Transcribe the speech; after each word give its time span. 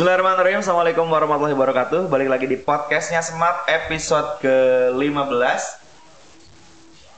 Bismillahirrahmanirrahim. 0.00 0.64
Assalamualaikum 0.64 1.12
warahmatullahi 1.12 1.52
wabarakatuh. 1.52 2.08
Balik 2.08 2.32
lagi 2.32 2.46
di 2.48 2.56
podcastnya 2.56 3.20
Smart 3.20 3.68
episode 3.68 4.40
ke-15 4.40 5.60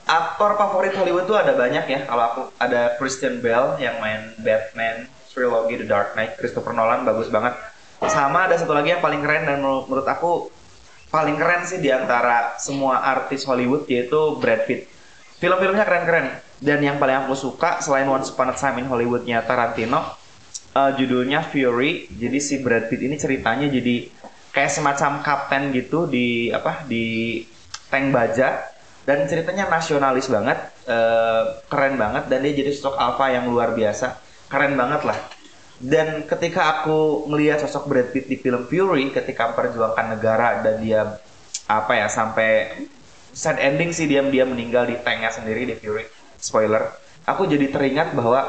Aktor 0.03 0.59
favorit 0.59 0.91
Hollywood 0.99 1.31
tuh 1.31 1.39
ada 1.39 1.55
banyak 1.55 1.87
ya. 1.87 2.03
Kalau 2.11 2.25
aku 2.27 2.43
ada 2.59 2.99
Christian 2.99 3.39
Bale 3.39 3.79
yang 3.79 4.03
main 4.03 4.35
Batman 4.35 5.07
Trilogy 5.31 5.79
The 5.79 5.87
Dark 5.87 6.19
Knight 6.19 6.35
Christopher 6.43 6.75
Nolan 6.75 7.07
bagus 7.07 7.31
banget. 7.31 7.55
Sama 8.11 8.51
ada 8.51 8.59
satu 8.59 8.75
lagi 8.75 8.91
yang 8.91 8.99
paling 8.99 9.23
keren 9.23 9.47
dan 9.47 9.63
menurut 9.63 10.09
aku 10.11 10.51
Paling 11.07 11.39
keren 11.39 11.63
sih 11.63 11.79
di 11.79 11.95
antara 11.95 12.59
semua 12.59 12.99
artis 12.99 13.47
Hollywood 13.47 13.87
yaitu 13.87 14.43
Brad 14.43 14.67
Pitt. 14.67 14.91
Film-filmnya 15.39 15.87
keren-keren. 15.87 16.35
Dan 16.59 16.83
yang 16.83 16.99
paling 16.99 17.31
aku 17.31 17.39
suka 17.39 17.79
selain 17.79 18.11
Once 18.11 18.35
Upon 18.35 18.51
a 18.51 18.59
Time 18.59 18.83
in 18.83 18.91
Hollywoodnya 18.91 19.47
Tarantino 19.47 20.19
uh, 20.77 20.93
judulnya 20.97 21.45
Fury. 21.45 22.09
Jadi 22.13 22.39
si 22.41 22.55
Brad 22.61 22.89
Pitt 22.89 23.05
ini 23.05 23.17
ceritanya 23.17 23.69
jadi 23.69 24.09
kayak 24.53 24.73
semacam 24.73 25.25
kapten 25.25 25.73
gitu 25.73 26.05
di 26.05 26.53
apa 26.53 26.85
di 26.85 27.41
tank 27.89 28.13
baja 28.13 28.73
dan 29.03 29.27
ceritanya 29.27 29.67
nasionalis 29.67 30.31
banget, 30.31 30.59
uh, 30.87 31.59
keren 31.67 31.99
banget 31.99 32.31
dan 32.31 32.39
dia 32.47 32.55
jadi 32.55 32.71
sosok 32.71 32.95
alpha 32.95 33.35
yang 33.35 33.51
luar 33.51 33.75
biasa, 33.75 34.21
keren 34.47 34.79
banget 34.79 35.03
lah. 35.03 35.19
Dan 35.83 36.23
ketika 36.31 36.79
aku 36.79 37.27
melihat 37.27 37.59
sosok 37.67 37.91
Brad 37.91 38.09
Pitt 38.15 38.31
di 38.31 38.39
film 38.39 38.71
Fury 38.71 39.11
ketika 39.11 39.51
memperjuangkan 39.51 40.07
negara 40.15 40.63
dan 40.63 40.79
dia 40.79 41.19
apa 41.67 41.93
ya 41.99 42.07
sampai 42.07 42.87
sad 43.35 43.59
ending 43.59 43.91
sih 43.91 44.07
dia 44.07 44.23
dia 44.23 44.47
meninggal 44.47 44.87
di 44.87 44.95
tanknya 45.03 45.35
sendiri 45.35 45.67
di 45.67 45.75
Fury. 45.75 46.07
Spoiler. 46.39 46.95
Aku 47.27 47.51
jadi 47.51 47.71
teringat 47.75 48.15
bahwa 48.15 48.47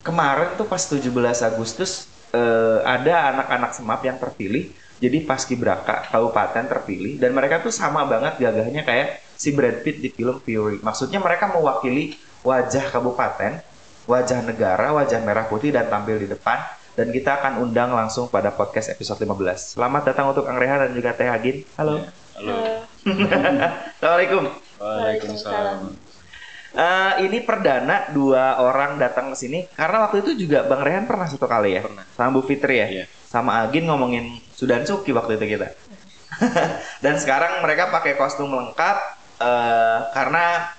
kemarin 0.00 0.56
tuh 0.56 0.66
pas 0.66 0.80
17 0.80 1.08
Agustus 1.44 2.08
uh, 2.32 2.80
ada 2.84 3.36
anak-anak 3.36 3.70
semap 3.76 4.00
yang 4.04 4.16
terpilih 4.16 4.72
jadi 5.00 5.24
paskibraka 5.24 6.12
kabupaten 6.12 6.64
terpilih 6.68 7.16
dan 7.16 7.32
mereka 7.32 7.64
tuh 7.64 7.72
sama 7.72 8.04
banget 8.04 8.36
gagahnya 8.36 8.84
kayak 8.84 9.24
si 9.32 9.56
Brad 9.56 9.80
Pitt 9.80 10.04
di 10.04 10.12
film 10.12 10.36
Fury. 10.44 10.84
Maksudnya 10.84 11.16
mereka 11.16 11.48
mewakili 11.48 12.20
wajah 12.44 12.92
kabupaten, 12.92 13.64
wajah 14.04 14.40
negara, 14.44 14.92
wajah 14.92 15.24
merah 15.24 15.48
putih 15.48 15.72
dan 15.72 15.88
tampil 15.88 16.20
di 16.20 16.28
depan 16.28 16.60
dan 17.00 17.08
kita 17.08 17.40
akan 17.40 17.64
undang 17.64 17.96
langsung 17.96 18.28
pada 18.28 18.52
podcast 18.52 18.92
episode 18.92 19.24
15. 19.24 19.80
Selamat 19.80 20.12
datang 20.12 20.36
untuk 20.36 20.44
Kang 20.44 20.60
Rehan 20.60 20.84
dan 20.84 20.92
juga 20.92 21.16
Teh 21.16 21.32
Agin. 21.32 21.64
Halo. 21.80 22.04
Halo. 22.36 22.84
Assalamualaikum. 23.96 24.52
Waalaikumsalam. 24.76 26.09
Uh, 26.70 27.18
ini 27.26 27.42
perdana 27.42 28.06
dua 28.14 28.62
orang 28.62 28.94
datang 28.94 29.34
ke 29.34 29.36
sini. 29.36 29.66
Karena 29.74 30.06
waktu 30.06 30.22
itu 30.22 30.46
juga 30.46 30.62
Bang 30.66 30.86
Rehan 30.86 31.04
pernah 31.04 31.26
satu 31.26 31.50
kali 31.50 31.74
ya? 31.74 31.82
Pernah. 31.82 32.06
sama 32.14 32.30
Bu 32.30 32.42
Fitri 32.46 32.78
ya? 32.78 32.88
Iya. 32.88 33.06
sama 33.30 33.62
Agin 33.62 33.86
ngomongin 33.86 34.42
Sudan 34.54 34.82
Suki 34.82 35.14
waktu 35.14 35.38
itu 35.38 35.54
kita. 35.54 35.70
Dan 37.04 37.14
sekarang 37.18 37.62
mereka 37.62 37.90
pakai 37.94 38.18
kostum 38.18 38.50
lengkap 38.50 38.96
uh, 39.38 40.10
karena 40.10 40.74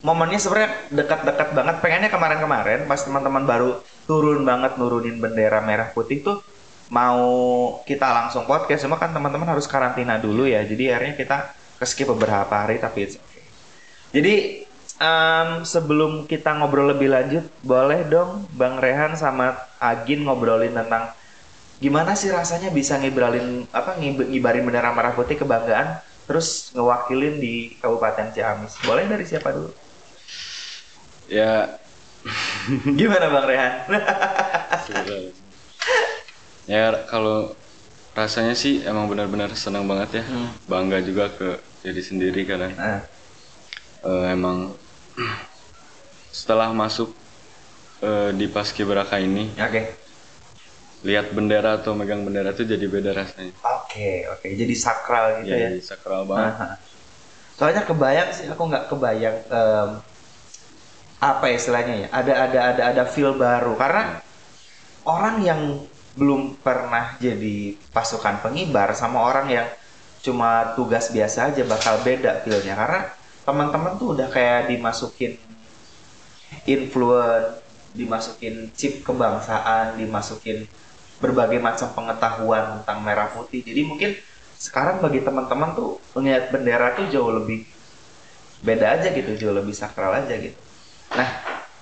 momennya 0.00 0.40
sebenarnya 0.40 0.70
dekat-dekat 0.92 1.48
banget. 1.52 1.76
Pengennya 1.84 2.10
kemarin-kemarin 2.12 2.88
pas 2.88 3.00
teman-teman 3.04 3.44
baru 3.44 3.70
turun 4.08 4.44
banget 4.44 4.80
nurunin 4.80 5.20
bendera 5.20 5.60
merah 5.60 5.92
putih 5.92 6.24
tuh 6.24 6.40
mau 6.88 7.20
kita 7.84 8.08
langsung 8.08 8.48
podcast. 8.48 8.88
Cuma 8.88 8.96
kan 8.96 9.12
teman-teman 9.12 9.52
harus 9.52 9.68
karantina 9.68 10.16
dulu 10.16 10.48
ya. 10.48 10.64
Jadi 10.64 10.88
akhirnya 10.88 11.16
kita 11.20 11.36
ke 11.80 11.88
skip 11.88 12.12
beberapa 12.12 12.52
hari 12.52 12.76
tapi 12.76 13.08
it's 13.08 13.16
okay. 13.16 13.40
jadi 14.12 14.68
Em, 15.00 15.64
sebelum 15.64 16.28
kita 16.30 16.50
ngobrol 16.60 16.92
lebih 16.92 17.08
lanjut, 17.14 17.44
boleh 17.64 18.00
dong 18.12 18.30
Bang 18.52 18.76
Rehan 18.84 19.16
sama 19.16 19.56
Agin 19.80 20.20
ngobrolin 20.28 20.76
tentang 20.76 21.04
gimana 21.82 22.12
sih 22.20 22.28
rasanya 22.38 22.68
bisa 22.78 22.94
ngibralin 23.00 23.46
apa 23.78 23.90
ngib- 24.00 24.28
ngibarin 24.30 24.64
bendera 24.68 24.90
merah 24.96 25.12
putih 25.18 25.36
kebanggaan 25.40 25.88
terus 26.28 26.48
ngewakilin 26.76 27.34
di 27.44 27.54
Kabupaten 27.82 28.28
Ciamis. 28.34 28.72
Boleh 28.88 29.04
dari 29.12 29.24
siapa 29.30 29.48
dulu? 29.56 29.70
Ya, 31.28 31.80
Gimana 32.98 33.26
Bang 33.32 33.46
Rehan? 33.48 33.72
ya 36.70 36.92
kalau 37.10 37.54
rasanya 38.14 38.54
sih 38.58 38.84
emang 38.84 39.08
benar-benar 39.10 39.50
senang 39.56 39.86
banget 39.90 40.20
ya. 40.20 40.24
Hmm. 40.28 40.48
Bangga 40.68 40.98
juga 41.02 41.32
ke 41.32 41.48
diri 41.80 42.02
sendiri 42.04 42.44
karena 42.44 42.68
Nah, 42.76 43.00
eh, 44.04 44.26
emang 44.36 44.76
setelah 46.30 46.70
masuk 46.72 47.10
eh, 48.02 48.30
di 48.38 48.46
paskibraka 48.50 49.16
ini 49.20 49.50
oke. 49.58 49.82
lihat 51.00 51.32
bendera 51.32 51.80
atau 51.80 51.96
megang 51.96 52.22
bendera 52.26 52.52
itu 52.52 52.64
jadi 52.68 52.84
beda 52.84 53.10
rasanya. 53.16 53.52
Oke, 53.64 54.28
oke. 54.28 54.46
Jadi 54.52 54.74
sakral 54.76 55.40
gitu 55.40 55.56
ya. 55.56 55.68
Jadi 55.72 55.80
sakral 55.80 56.28
banget. 56.28 56.54
Aha. 56.60 56.68
Soalnya 57.56 57.82
kebayang 57.84 58.30
sih, 58.36 58.46
aku 58.48 58.62
nggak 58.68 58.84
kebayang 58.88 59.36
em, 59.48 59.90
apa 61.20 61.44
ya 61.52 61.54
istilahnya 61.60 61.94
ya. 62.04 62.08
Ada 62.12 62.32
ada 62.48 62.60
ada 62.72 62.82
ada 62.92 63.04
feel 63.08 63.32
baru 63.36 63.76
karena 63.76 64.20
orang 65.04 65.36
yang 65.44 65.60
belum 66.18 66.58
pernah 66.60 67.16
jadi 67.22 67.76
pasukan 67.94 68.42
pengibar 68.44 68.92
sama 68.98 69.22
orang 69.24 69.46
yang 69.48 69.68
cuma 70.20 70.76
tugas 70.76 71.08
biasa 71.14 71.54
aja 71.54 71.62
bakal 71.64 72.02
beda 72.04 72.44
feelnya 72.44 72.74
karena 72.76 73.00
teman-teman 73.50 73.98
tuh 73.98 74.14
udah 74.14 74.30
kayak 74.30 74.70
dimasukin 74.70 75.34
influence, 76.70 77.58
dimasukin 77.98 78.70
chip 78.78 79.02
kebangsaan, 79.02 79.98
dimasukin 79.98 80.70
berbagai 81.18 81.58
macam 81.58 81.90
pengetahuan 81.90 82.78
tentang 82.80 83.02
merah 83.02 83.26
putih. 83.34 83.66
Jadi 83.66 83.82
mungkin 83.82 84.10
sekarang 84.54 85.02
bagi 85.02 85.26
teman-teman 85.26 85.74
tuh 85.74 85.98
melihat 86.14 86.54
bendera 86.54 86.94
tuh 86.94 87.10
jauh 87.10 87.34
lebih 87.34 87.66
beda 88.62 89.02
aja 89.02 89.10
gitu, 89.10 89.34
jauh 89.34 89.54
lebih 89.56 89.74
sakral 89.74 90.14
aja 90.14 90.34
gitu. 90.38 90.54
Nah, 91.18 91.28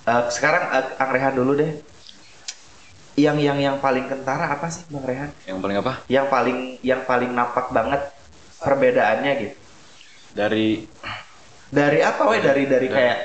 eh, 0.09 0.25
sekarang 0.33 0.73
eh, 0.73 0.87
Kang 0.97 1.13
Rehan 1.13 1.37
dulu 1.37 1.53
deh. 1.53 1.85
Yang 3.19 3.51
yang 3.51 3.59
yang 3.59 3.77
paling 3.83 4.07
kentara 4.07 4.57
apa 4.57 4.71
sih 4.71 4.87
Bang 4.89 5.05
Rehan? 5.05 5.35
Yang 5.45 5.59
paling 5.59 5.77
apa? 5.83 5.93
Yang 6.07 6.27
paling 6.31 6.59
yang 6.81 7.03
paling 7.03 7.31
nampak 7.35 7.67
banget 7.75 8.03
perbedaannya 8.63 9.33
gitu. 9.43 9.57
Dari 10.39 10.87
Dari 11.69 11.99
apa 12.01 12.23
weh? 12.33 12.41
Dari 12.41 12.65
dari 12.65 12.89
kayak 12.89 13.19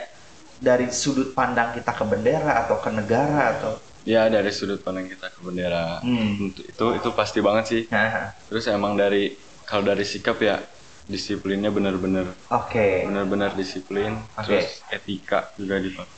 dari 0.64 0.88
sudut 0.92 1.32
pandang 1.36 1.76
kita 1.76 1.92
ke 1.92 2.04
bendera 2.08 2.68
atau 2.68 2.80
ke 2.80 2.90
negara 2.92 3.56
atau 3.56 3.72
ya 4.04 4.28
dari 4.28 4.52
sudut 4.52 4.80
pandang 4.84 5.08
kita 5.08 5.32
ke 5.32 5.40
bendera 5.44 6.00
Hmm. 6.04 6.52
itu 6.52 6.86
itu 7.00 7.10
pasti 7.16 7.40
banget 7.40 7.66
sih. 7.68 7.82
Nah, 7.92 8.36
Terus 8.52 8.68
emang 8.68 9.00
dari 9.00 9.32
kalau 9.64 9.84
dari 9.88 10.04
sikap 10.04 10.38
ya 10.44 10.60
disiplinnya 11.08 11.68
bener-bener 11.72 12.32
Oke. 12.48 13.04
benar-benar 13.08 13.52
disiplin 13.60 14.16
Oke. 14.40 14.48
terus 14.48 14.80
etika 14.88 15.52
juga 15.60 15.76
dipakai 15.84 16.16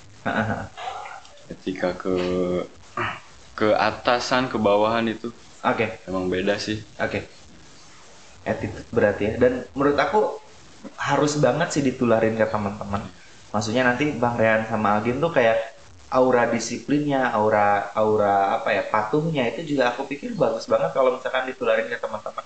etika 1.49 1.89
ke 1.97 2.13
ke 3.55 3.71
atasan 3.71 4.51
ke 4.51 4.57
bawahan 4.59 5.05
itu 5.09 5.31
Oke. 5.65 5.97
emang 6.05 6.29
beda 6.29 6.57
sih 6.61 6.77
Oke. 7.01 7.25
Attitude 8.45 8.85
berarti 8.93 9.23
ya. 9.25 9.33
Dan 9.41 9.65
menurut 9.73 9.97
aku 9.97 10.19
harus 10.97 11.37
banget 11.41 11.67
sih 11.73 11.83
ditularin 11.85 12.35
ke 12.37 12.45
teman-teman. 12.47 13.01
Maksudnya 13.51 13.87
nanti 13.87 14.11
Bang 14.15 14.35
Rehan 14.35 14.67
sama 14.67 14.99
Agin 14.99 15.19
tuh 15.23 15.31
kayak 15.31 15.75
aura 16.11 16.47
disiplinnya, 16.47 17.31
aura 17.33 17.91
aura 17.97 18.59
apa 18.61 18.69
ya 18.71 18.83
patuhnya 18.87 19.47
itu 19.51 19.75
juga 19.75 19.91
aku 19.91 20.05
pikir 20.07 20.37
bagus 20.37 20.69
banget 20.69 20.91
kalau 20.93 21.17
misalkan 21.17 21.49
ditularin 21.49 21.87
ke 21.89 21.97
teman-teman. 21.97 22.45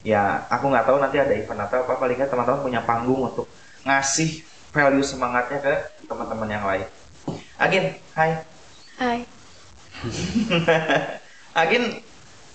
Ya, 0.00 0.48
aku 0.48 0.72
nggak 0.72 0.86
tahu 0.88 0.96
nanti 0.96 1.20
ada 1.20 1.34
event 1.36 1.60
atau 1.68 1.84
apa 1.84 2.00
paling 2.00 2.16
nggak 2.16 2.30
teman-teman 2.32 2.60
punya 2.64 2.80
panggung 2.82 3.20
untuk 3.30 3.46
ngasih 3.84 4.40
value 4.72 5.04
semangatnya 5.04 5.58
ke 5.60 5.74
teman-teman 6.08 6.48
yang 6.48 6.64
lain. 6.64 6.86
Agin, 7.60 7.84
hai. 8.16 8.30
Hai. 8.96 9.18
Agin, 11.60 12.00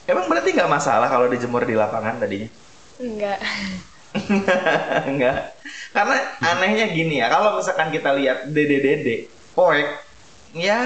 emang 0.09 0.25
berarti 0.25 0.49
nggak 0.57 0.71
masalah 0.71 1.05
kalau 1.05 1.29
dijemur 1.29 1.61
di 1.67 1.77
lapangan 1.77 2.17
tadinya? 2.17 2.49
Enggak. 2.97 3.39
Enggak. 5.11 5.55
Karena 5.91 6.17
anehnya 6.43 6.85
gini 6.91 7.19
ya, 7.19 7.27
kalau 7.31 7.59
misalkan 7.59 7.91
kita 7.91 8.15
lihat 8.15 8.47
dede-dede, 8.51 9.27
poek, 9.55 9.87
ya 10.55 10.79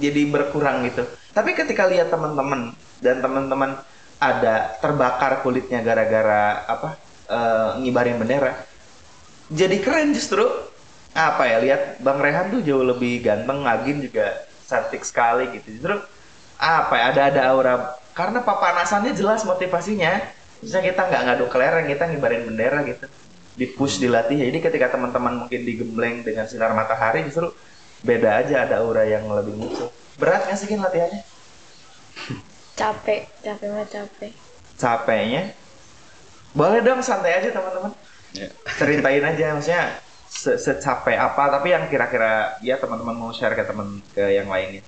jadi 0.00 0.20
berkurang 0.28 0.84
gitu. 0.88 1.04
Tapi 1.32 1.52
ketika 1.56 1.84
lihat 1.88 2.08
teman-teman 2.12 2.72
dan 3.04 3.20
teman-teman 3.20 3.80
ada 4.20 4.78
terbakar 4.80 5.44
kulitnya 5.44 5.84
gara-gara 5.84 6.64
apa 6.64 6.88
eh, 7.28 7.70
ngibarin 7.84 8.16
bendera, 8.20 8.52
jadi 9.52 9.76
keren 9.80 10.12
justru. 10.16 10.44
Apa 11.14 11.46
ya 11.46 11.62
lihat 11.62 12.02
Bang 12.02 12.18
Rehan 12.18 12.50
tuh 12.50 12.58
jauh 12.66 12.82
lebih 12.82 13.22
ganteng, 13.22 13.62
Agin 13.70 14.02
juga 14.02 14.34
cantik 14.66 15.06
sekali 15.06 15.46
gitu. 15.54 15.78
Justru 15.78 15.94
apa 16.58 16.94
ya 16.98 17.04
ada 17.14 17.22
ada 17.30 17.42
aura 17.50 17.74
karena 18.14 18.42
papanasannya 18.42 19.12
jelas 19.14 19.42
motivasinya 19.46 20.22
misalnya 20.62 20.94
kita 20.94 21.02
nggak 21.10 21.22
ngadu 21.26 21.44
kelereng 21.50 21.86
kita 21.90 22.04
ngibarin 22.10 22.42
bendera 22.46 22.78
gitu. 22.86 23.06
Di 23.54 23.66
push 23.70 24.02
dilatih. 24.02 24.38
Jadi 24.38 24.58
ketika 24.58 24.94
teman-teman 24.94 25.46
mungkin 25.46 25.60
digembleng 25.62 26.26
dengan 26.26 26.46
sinar 26.50 26.74
matahari 26.74 27.22
justru 27.26 27.54
beda 28.02 28.44
aja 28.44 28.66
ada 28.68 28.82
aura 28.82 29.06
yang 29.06 29.24
lebih 29.30 29.54
muncul. 29.54 29.88
Berat 30.18 30.46
nggak 30.46 30.58
sih 30.58 30.74
latihannya? 30.74 31.22
Capek 32.74 33.30
capek 33.42 33.68
mah 33.70 33.86
capek. 33.86 34.32
Capeknya? 34.74 35.54
Boleh 36.54 36.82
dong 36.82 37.02
santai 37.02 37.38
aja 37.38 37.50
teman-teman. 37.50 37.94
Ya. 38.34 38.50
Ceritain 38.78 39.22
aja 39.22 39.54
maksudnya 39.54 40.02
se 40.26 40.58
secapek 40.58 41.14
apa 41.14 41.46
tapi 41.46 41.70
yang 41.70 41.86
kira-kira 41.86 42.58
ya 42.58 42.74
teman-teman 42.82 43.14
mau 43.14 43.30
share 43.30 43.54
ke 43.54 43.62
teman 43.62 44.02
ke 44.10 44.34
yang 44.34 44.50
lainnya. 44.50 44.82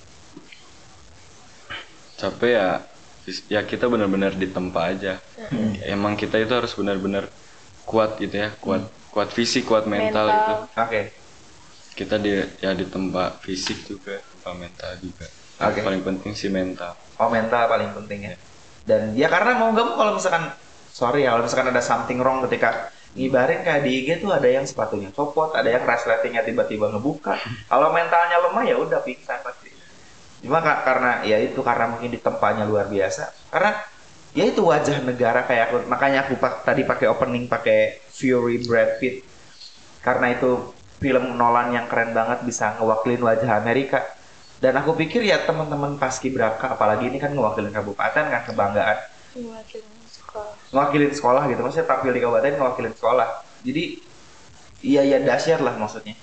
Capek 2.18 2.50
ya 2.50 2.68
ya 3.46 3.62
kita 3.62 3.90
benar-benar 3.90 4.34
ditempa 4.34 4.80
aja. 4.94 5.18
Emang 5.82 6.14
kita 6.14 6.38
itu 6.38 6.52
harus 6.54 6.72
benar-benar 6.74 7.26
kuat 7.86 8.18
gitu 8.18 8.34
ya 8.34 8.50
kuat 8.58 8.82
kuat 9.14 9.30
fisik 9.30 9.64
kuat 9.70 9.86
mental, 9.86 10.26
Mental. 10.26 10.36
itu 10.36 10.54
oke. 10.76 11.02
Kita 11.96 12.20
di 12.20 12.32
ya 12.60 12.76
ditempa 12.76 13.40
fisik 13.40 13.86
juga 13.86 14.20
tempa 14.20 14.52
mental 14.52 14.90
juga. 15.00 15.26
Oke. 15.62 15.80
Yang 15.80 15.86
paling 15.88 16.02
penting 16.04 16.32
sih 16.36 16.50
mental. 16.52 16.92
Oh 17.16 17.32
mental 17.32 17.64
paling 17.66 17.90
penting 17.96 18.20
ya. 18.28 18.34
Dan 18.86 19.16
ya 19.16 19.26
karena 19.32 19.56
mau 19.56 19.72
nggak 19.72 19.86
mau 19.86 19.96
kalau 19.96 20.12
misalkan 20.18 20.52
sorry 20.92 21.24
ya 21.24 21.32
kalau 21.34 21.48
misalkan 21.48 21.68
ada 21.72 21.82
something 21.82 22.18
wrong 22.20 22.44
ketika 22.46 22.92
ngibarin 23.16 23.64
kayak 23.64 23.80
di 23.80 23.90
IG 24.04 24.08
tuh 24.20 24.28
ada 24.28 24.44
yang 24.44 24.68
sepatunya 24.68 25.08
copot 25.08 25.56
ada 25.56 25.64
yang 25.72 25.82
resletingnya 25.88 26.44
tiba-tiba 26.44 26.92
ngebuka. 26.92 27.40
Kalau 27.66 27.88
mentalnya 27.90 28.36
lemah 28.44 28.64
ya 28.68 28.76
udah 28.76 29.00
pingsan 29.00 29.40
pasti 29.40 29.72
cuma 30.46 30.60
ka- 30.62 30.82
karena 30.86 31.10
ya 31.30 31.36
itu 31.42 31.60
karena 31.68 31.86
mungkin 31.92 32.10
ditempanya 32.16 32.64
luar 32.70 32.86
biasa. 32.88 33.22
Karena 33.52 33.70
ya 34.38 34.44
itu 34.46 34.62
wajah 34.62 34.96
negara 35.02 35.40
kayak 35.48 35.62
aku 35.72 35.76
makanya 35.92 36.18
aku 36.26 36.34
pak, 36.38 36.52
tadi 36.66 36.82
pakai 36.86 37.06
opening 37.10 37.44
pakai 37.50 37.78
Fury 38.16 38.62
Brad 38.66 38.90
Pitt. 39.00 39.16
Karena 40.06 40.26
itu 40.34 40.72
film 41.02 41.36
Nolan 41.36 41.74
yang 41.76 41.86
keren 41.90 42.14
banget 42.16 42.40
bisa 42.46 42.78
ngewakilin 42.78 43.22
wajah 43.26 43.50
Amerika. 43.60 44.00
Dan 44.62 44.72
aku 44.80 44.96
pikir 44.96 45.20
ya 45.20 45.44
teman-teman 45.44 46.00
paskibraka 46.00 46.72
apalagi 46.78 47.12
ini 47.12 47.18
kan 47.20 47.34
ngewakilin 47.34 47.74
kabupaten 47.74 48.24
kan 48.32 48.42
kebanggaan. 48.48 48.98
Mewakili 49.36 49.84
sekolah. 50.08 50.54
Ngewakilin 50.72 51.12
sekolah 51.12 51.42
gitu 51.50 51.60
maksudnya 51.60 51.88
tampil 51.90 52.10
di 52.16 52.20
kabupaten 52.24 52.52
ngewakilin 52.56 52.94
sekolah. 52.96 53.28
Jadi 53.66 53.82
iya 54.84 55.02
ya 55.04 55.18
dahsyat 55.20 55.60
lah 55.60 55.74
maksudnya. 55.76 56.16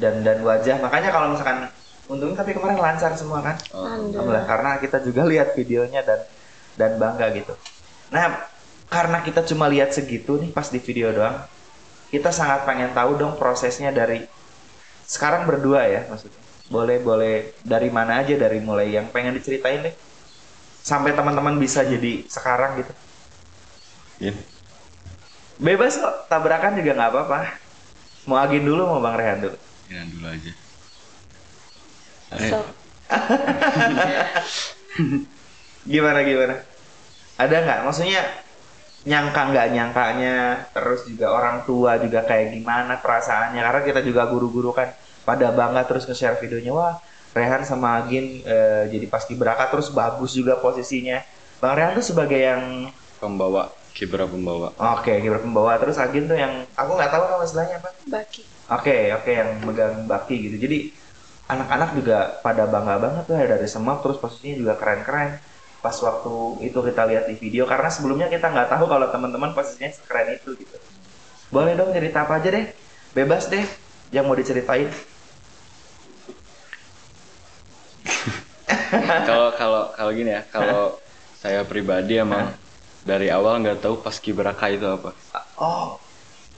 Dan 0.00 0.24
dan 0.26 0.40
wajah 0.42 0.80
makanya 0.80 1.10
kalau 1.14 1.30
misalkan 1.30 1.68
untungnya 2.10 2.42
tapi 2.42 2.50
kemarin 2.58 2.82
lancar 2.82 3.14
semua 3.14 3.38
kan 3.38 3.56
Oh, 3.70 3.86
Alhamdulillah 3.86 4.42
karena 4.42 4.70
kita 4.82 4.98
juga 5.06 5.22
lihat 5.30 5.54
videonya 5.54 6.02
dan 6.02 6.20
dan 6.74 6.98
bangga 6.98 7.30
gitu. 7.36 7.54
Nah, 8.10 8.42
karena 8.90 9.22
kita 9.22 9.46
cuma 9.46 9.70
lihat 9.70 9.94
segitu 9.94 10.34
nih 10.40 10.50
pas 10.50 10.66
di 10.66 10.82
video 10.82 11.14
doang, 11.14 11.38
kita 12.10 12.34
sangat 12.34 12.66
pengen 12.66 12.90
tahu 12.90 13.14
dong 13.14 13.38
prosesnya 13.38 13.94
dari 13.94 14.26
sekarang 15.06 15.46
berdua 15.46 15.86
ya 15.86 16.00
maksudnya. 16.10 16.40
Boleh 16.70 16.98
boleh 17.02 17.34
dari 17.62 17.90
mana 17.90 18.22
aja 18.22 18.34
dari 18.34 18.58
mulai 18.58 18.90
yang 18.94 19.06
pengen 19.14 19.38
diceritain 19.38 19.86
deh. 19.86 19.94
Sampai 20.80 21.12
teman-teman 21.12 21.60
bisa 21.60 21.84
jadi 21.84 22.24
sekarang 22.26 22.80
gitu. 22.80 22.92
ya. 24.18 24.32
Bebas 25.60 26.00
kok, 26.00 26.26
tabrakan 26.32 26.80
juga 26.80 26.96
nggak 26.96 27.10
apa-apa. 27.12 27.38
Mau 28.24 28.38
Agin 28.40 28.64
dulu 28.64 28.88
mau 28.88 29.00
Bang 29.04 29.14
Rehan 29.20 29.44
dulu. 29.44 29.58
Ya, 29.92 30.02
dulu 30.08 30.26
aja 30.26 30.69
so 32.38 32.60
Gimana 35.90 36.20
gimana? 36.22 36.54
Ada 37.40 37.56
nggak? 37.64 37.80
Maksudnya 37.88 38.20
nyangka 39.08 39.42
nggak 39.48 39.66
nyangkanya, 39.72 40.36
terus 40.76 41.08
juga 41.08 41.32
orang 41.32 41.64
tua 41.64 41.96
juga 41.96 42.20
kayak 42.28 42.52
gimana 42.52 43.00
perasaannya? 43.00 43.64
Karena 43.64 43.80
kita 43.80 44.00
juga 44.04 44.28
guru-guru 44.28 44.76
kan 44.76 44.92
pada 45.24 45.48
bangga 45.50 45.88
terus 45.88 46.04
nge-share 46.04 46.36
videonya. 46.36 46.76
Wah, 46.76 47.00
Rehan 47.32 47.64
sama 47.64 47.96
Agin 47.96 48.44
eh, 48.44 48.92
jadi 48.92 49.08
pasti 49.08 49.32
beraka 49.34 49.72
terus 49.72 49.88
bagus 49.88 50.36
juga 50.36 50.60
posisinya. 50.60 51.24
Bang 51.64 51.80
Rehan 51.80 51.96
tuh 51.96 52.04
sebagai 52.04 52.40
yang 52.40 52.92
pembawa 53.20 53.68
kibra 53.90 54.24
pembawa 54.24 54.72
oke, 54.80 55.12
kiper 55.12 55.44
pembawa 55.44 55.76
terus 55.76 56.00
Agin 56.00 56.24
tuh 56.24 56.38
yang 56.38 56.64
aku 56.72 56.90
nggak 56.96 57.10
tahu 57.10 57.24
nama 57.26 57.44
istilahnya 57.44 57.76
apa. 57.80 57.90
baki 58.08 58.42
Oke, 58.70 58.96
oke 59.18 59.30
yang 59.34 59.50
megang 59.66 60.06
baki 60.06 60.36
gitu. 60.46 60.56
Jadi 60.62 60.78
anak-anak 61.50 61.90
juga 61.98 62.18
pada 62.40 62.64
bangga 62.70 62.96
banget 63.02 63.22
tuh 63.26 63.34
dari 63.36 63.68
Semap 63.68 63.98
terus 64.06 64.18
posisinya 64.22 64.56
juga 64.56 64.74
keren-keren. 64.78 65.42
Pas 65.80 65.96
waktu 65.96 66.34
itu 66.62 66.78
kita 66.78 67.02
lihat 67.08 67.24
di 67.26 67.34
video 67.40 67.64
karena 67.64 67.88
sebelumnya 67.88 68.28
kita 68.28 68.52
nggak 68.52 68.68
tahu 68.68 68.84
kalau 68.86 69.08
teman-teman 69.10 69.50
posisinya 69.56 69.90
sekeren 69.90 70.36
itu 70.36 70.54
gitu. 70.54 70.76
Boleh 71.50 71.74
dong 71.74 71.90
cerita 71.90 72.22
apa 72.28 72.38
aja 72.38 72.48
deh. 72.52 72.66
Bebas 73.16 73.50
deh 73.50 73.64
yang 74.14 74.28
mau 74.30 74.38
diceritain. 74.38 74.86
kalau 79.28 79.54
kalau 79.54 79.82
kalau 79.94 80.10
gini 80.10 80.34
ya 80.34 80.42
kalau 80.50 80.98
saya 81.38 81.62
pribadi 81.62 82.18
emang 82.18 82.50
dari 83.06 83.30
awal 83.32 83.62
nggak 83.62 83.80
tahu 83.80 84.02
pas 84.02 84.18
kibraka 84.18 84.66
itu 84.68 84.84
apa 84.84 85.14
Oh, 85.60 86.00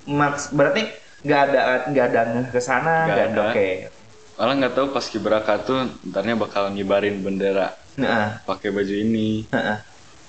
Max 0.07 0.51
berarti 0.55 0.87
nggak 1.23 1.41
ada 1.51 1.61
nggak 1.91 2.07
ada 2.11 2.21
ke 2.51 2.61
sana 2.63 3.07
Nggak 3.07 3.27
ada. 3.35 3.43
Oke. 3.51 3.71
Malah 4.37 4.55
nggak 4.59 4.75
tahu 4.75 4.87
pas 4.91 5.05
kibraka 5.07 5.55
tuh 5.63 5.79
ntarnya 6.09 6.35
bakal 6.39 6.73
ngibarin 6.73 7.21
bendera. 7.21 7.77
Nah, 8.01 8.41
pakai 8.49 8.73
baju 8.73 8.95
ini. 8.95 9.45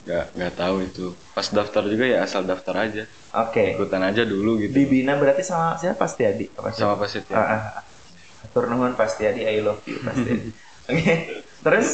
Nggak 0.04 0.26
nggak 0.36 0.54
tahu 0.60 0.76
itu. 0.84 1.06
Pas 1.32 1.48
daftar 1.48 1.84
juga 1.88 2.06
ya 2.06 2.28
asal 2.28 2.44
daftar 2.44 2.76
aja. 2.88 3.04
Oke. 3.34 3.74
ikutan 3.74 4.04
aja 4.06 4.22
dulu 4.28 4.62
gitu. 4.62 4.76
Dibina 4.78 5.18
berarti 5.18 5.42
sama 5.42 5.74
siapa? 5.80 6.06
Pasti 6.06 6.22
Adi? 6.28 6.46
Apa 6.54 6.70
sama 6.70 7.00
pas 7.00 7.10
itu 7.10 7.32
ah. 7.34 7.82
Atur 8.46 8.70
nuhun 8.70 8.94
pasti 8.94 9.26
Adi, 9.26 9.48
I 9.48 9.64
love 9.64 9.82
you 9.90 9.98
pasti. 10.04 10.32
Oke. 10.92 11.14
Terus? 11.64 11.90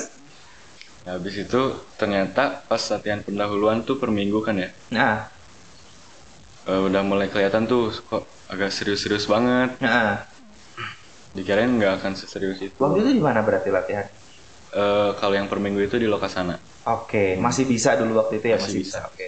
Nah, 1.08 1.16
habis 1.16 1.36
itu 1.40 1.62
ternyata 1.96 2.66
pas 2.68 2.82
latihan 2.92 3.24
pendahuluan 3.24 3.88
tuh 3.88 4.02
per 4.02 4.12
minggu 4.12 4.44
kan 4.44 4.60
ya? 4.60 4.70
Nah, 4.92 5.32
eh, 6.68 6.82
udah 6.84 7.02
mulai 7.06 7.32
kelihatan 7.32 7.70
tuh 7.70 7.94
kok 8.10 8.28
agak 8.52 8.74
serius-serius 8.74 9.30
banget. 9.30 9.80
Nah. 9.80 10.39
Dikirain 11.38 11.72
nggak 11.78 11.94
akan 12.02 12.14
seserius 12.22 12.60
itu 12.70 12.82
Waktu 12.82 12.98
itu 13.06 13.12
di 13.18 13.22
mana 13.28 13.40
berarti 13.48 13.70
latihan? 13.78 14.08
Eh, 14.84 15.10
kalau 15.20 15.34
yang 15.38 15.48
per 15.52 15.60
minggu 15.64 15.82
itu 15.88 15.96
di 16.04 16.08
Lokasana 16.14 16.56
Oke, 16.96 17.24
masih 17.46 17.66
bisa 17.72 17.90
dulu 18.00 18.12
waktu 18.20 18.34
itu 18.40 18.48
ya 18.54 18.58
masih, 18.64 18.74
Masih 18.74 18.80
bisa. 18.84 18.98
bisa. 18.98 19.08
Oke. 19.10 19.26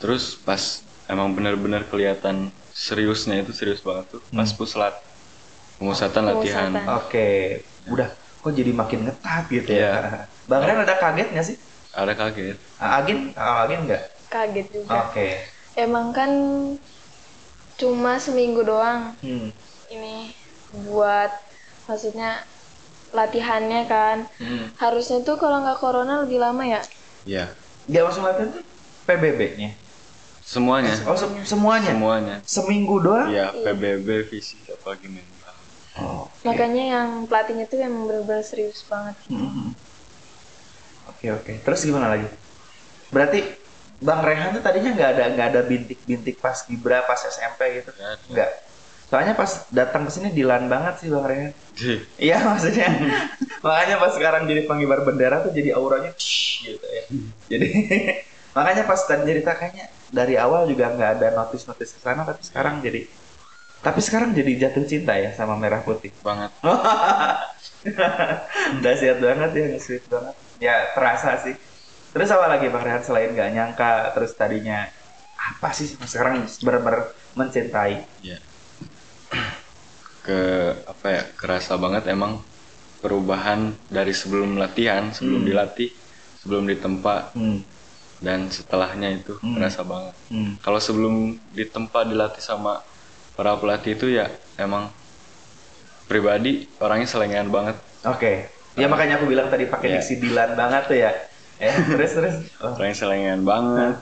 terus 0.00 0.24
pas 0.46 0.62
emang 1.12 1.28
benar-benar 1.36 1.82
kelihatan 1.90 2.36
seriusnya 2.86 3.42
itu 3.42 3.52
serius 3.58 3.82
banget 3.88 4.06
tuh 4.18 4.22
pas 4.36 4.50
puslat 4.58 4.94
pemusatan 5.78 6.24
latihan 6.30 6.72
Pemusatan. 6.72 6.86
Oke, 6.96 7.18
udah 7.92 8.08
kok 8.40 8.52
jadi 8.58 8.72
makin 8.80 9.00
ngetat 9.04 9.42
gitu 9.56 9.70
ya. 9.80 9.84
Iya. 9.84 9.90
Bang 10.48 10.62
Ren 10.66 10.78
ada 10.84 10.94
kaget 11.02 11.26
nggak 11.32 11.46
sih? 11.48 11.56
ada 11.94 12.12
kaget 12.18 12.58
Ah, 12.78 12.98
Agin, 13.02 13.18
ah, 13.36 13.62
Agin 13.64 13.80
nggak? 13.86 14.02
kaget 14.32 14.66
juga 14.76 15.00
Oke. 15.00 15.26
emang 15.84 16.06
kan 16.16 16.30
cuma 17.80 18.12
seminggu 18.24 18.60
doang 18.70 19.02
Hmm. 19.22 19.48
ini 19.94 20.08
buat 20.74 21.30
maksudnya 21.86 22.42
latihannya 23.14 23.80
kan 23.86 24.16
Hmm. 24.42 24.74
harusnya 24.82 25.22
tuh 25.22 25.38
kalau 25.38 25.62
nggak 25.62 25.78
corona 25.78 26.26
lebih 26.26 26.42
lama 26.42 26.64
ya 26.66 26.82
ya 27.24 27.46
Dia 27.84 28.00
langsung 28.00 28.24
latihan 28.24 28.48
tuh 28.48 28.64
PBB-nya. 29.04 29.70
semuanya 30.44 30.92
Oh, 31.08 31.16
se- 31.16 31.28
semuanya. 31.44 31.92
semuanya 31.92 32.36
Seminggu 32.48 32.96
doang? 33.00 33.28
ya 33.32 33.52
PBB 33.52 34.08
fisik 34.28 34.60
apa 34.72 34.96
gimana 35.00 35.32
Oh. 35.94 36.26
makanya 36.42 36.84
yang 36.98 37.08
pelatihnya 37.30 37.70
tuh 37.70 37.78
emang 37.78 38.10
bener-bener 38.10 38.42
serius 38.42 38.82
banget 38.90 39.14
Hmm. 39.30 39.70
Oke 41.04 41.26
oke. 41.30 41.52
Terus 41.64 41.80
gimana 41.84 42.08
lagi? 42.10 42.26
Berarti 43.12 43.38
Bang 44.02 44.20
Rehan 44.26 44.52
tuh 44.58 44.62
tadinya 44.64 44.90
nggak 44.92 45.10
ada 45.16 45.24
nggak 45.32 45.46
ada 45.54 45.60
bintik-bintik 45.64 46.36
pas 46.42 46.58
Gibra 46.66 47.04
pas 47.06 47.20
SMP 47.24 47.60
gitu? 47.80 47.90
Nggak. 48.32 48.50
Soalnya 49.14 49.34
pas 49.38 49.70
datang 49.70 50.02
ke 50.06 50.10
sini 50.10 50.28
dilan 50.34 50.66
banget 50.66 50.94
sih 50.98 51.08
Bang 51.14 51.26
Rehan. 51.30 51.54
Iya 52.18 52.36
maksudnya. 52.42 52.86
makanya 53.66 53.94
pas 54.02 54.12
sekarang 54.18 54.42
jadi 54.50 54.66
pengibar 54.66 55.06
bendera 55.06 55.46
tuh 55.46 55.54
jadi 55.54 55.70
auranya 55.78 56.10
tsh, 56.18 56.66
gitu 56.66 56.82
ya. 56.82 57.04
Jadi 57.46 57.66
makanya 58.56 58.82
pas 58.90 59.00
tadi 59.06 59.22
cerita 59.30 59.54
kayaknya 59.54 59.86
dari 60.10 60.34
awal 60.34 60.66
juga 60.66 60.90
nggak 60.98 61.10
ada 61.18 61.26
notis-notis 61.38 61.94
ke 61.94 62.00
sana 62.02 62.26
tapi 62.26 62.42
sekarang 62.42 62.82
jadi 62.82 63.06
tapi 63.84 64.00
sekarang 64.02 64.32
jadi 64.34 64.52
jatuh 64.66 64.84
cinta 64.88 65.12
ya 65.14 65.30
sama 65.36 65.54
merah 65.60 65.84
putih. 65.84 66.16
banget 66.24 66.50
Dahsyat 68.84 69.18
banget 69.20 69.50
ya, 69.54 69.66
sweet 69.78 70.04
banget. 70.08 70.34
Ya 70.58 70.74
terasa 70.96 71.36
sih. 71.44 71.54
Terus 72.14 72.28
apa 72.32 72.46
lagi 72.48 72.66
Bang 72.72 72.84
Rehan 72.86 73.04
selain 73.04 73.30
nggak 73.36 73.50
nyangka, 73.54 73.92
terus 74.16 74.32
tadinya 74.38 74.88
apa 75.36 75.68
sih 75.76 75.92
sekarang 76.08 76.46
benar-benar 76.64 77.12
mencintai? 77.36 78.08
ya 78.22 78.38
ke 80.26 80.38
apa 80.92 81.06
ya 81.16 81.22
kerasa 81.40 81.72
banget 81.84 82.04
emang 82.14 82.32
perubahan 83.02 83.60
dari 83.96 84.12
sebelum 84.20 84.50
latihan 84.62 85.04
sebelum 85.16 85.42
Hmm. 85.42 85.50
dilatih 85.50 85.90
sebelum 86.40 86.64
ditempa 86.72 87.16
Hmm. 87.34 87.58
dan 88.26 88.40
setelahnya 88.56 89.08
itu 89.20 89.32
Hmm. 89.42 89.54
kerasa 89.54 89.80
banget 89.92 90.14
Hmm. 90.30 90.52
kalau 90.64 90.80
sebelum 90.86 91.14
ditempa 91.58 92.00
dilatih 92.10 92.42
sama 92.42 92.80
para 93.36 93.52
pelatih 93.60 93.92
itu 93.98 94.06
ya 94.18 94.26
emang 94.58 94.84
pribadi 96.08 96.68
orangnya 96.80 97.08
selengean 97.08 97.48
banget 97.52 97.76
Oke. 98.04 98.32
Ya 98.74 98.86
makanya 98.90 99.14
aku 99.22 99.26
bilang 99.30 99.48
tadi 99.52 99.64
pakai 99.70 99.88
Iya. 99.88 99.96
diksi 99.98 100.14
Dilan 100.22 100.50
banget 100.58 100.82
tuh 100.90 100.98
ya. 100.98 101.10
ya 101.62 101.70
terus 101.94 102.10
terus 102.18 102.36
oh. 102.58 102.74
seleng-selengan 102.74 103.40
banget 103.46 103.96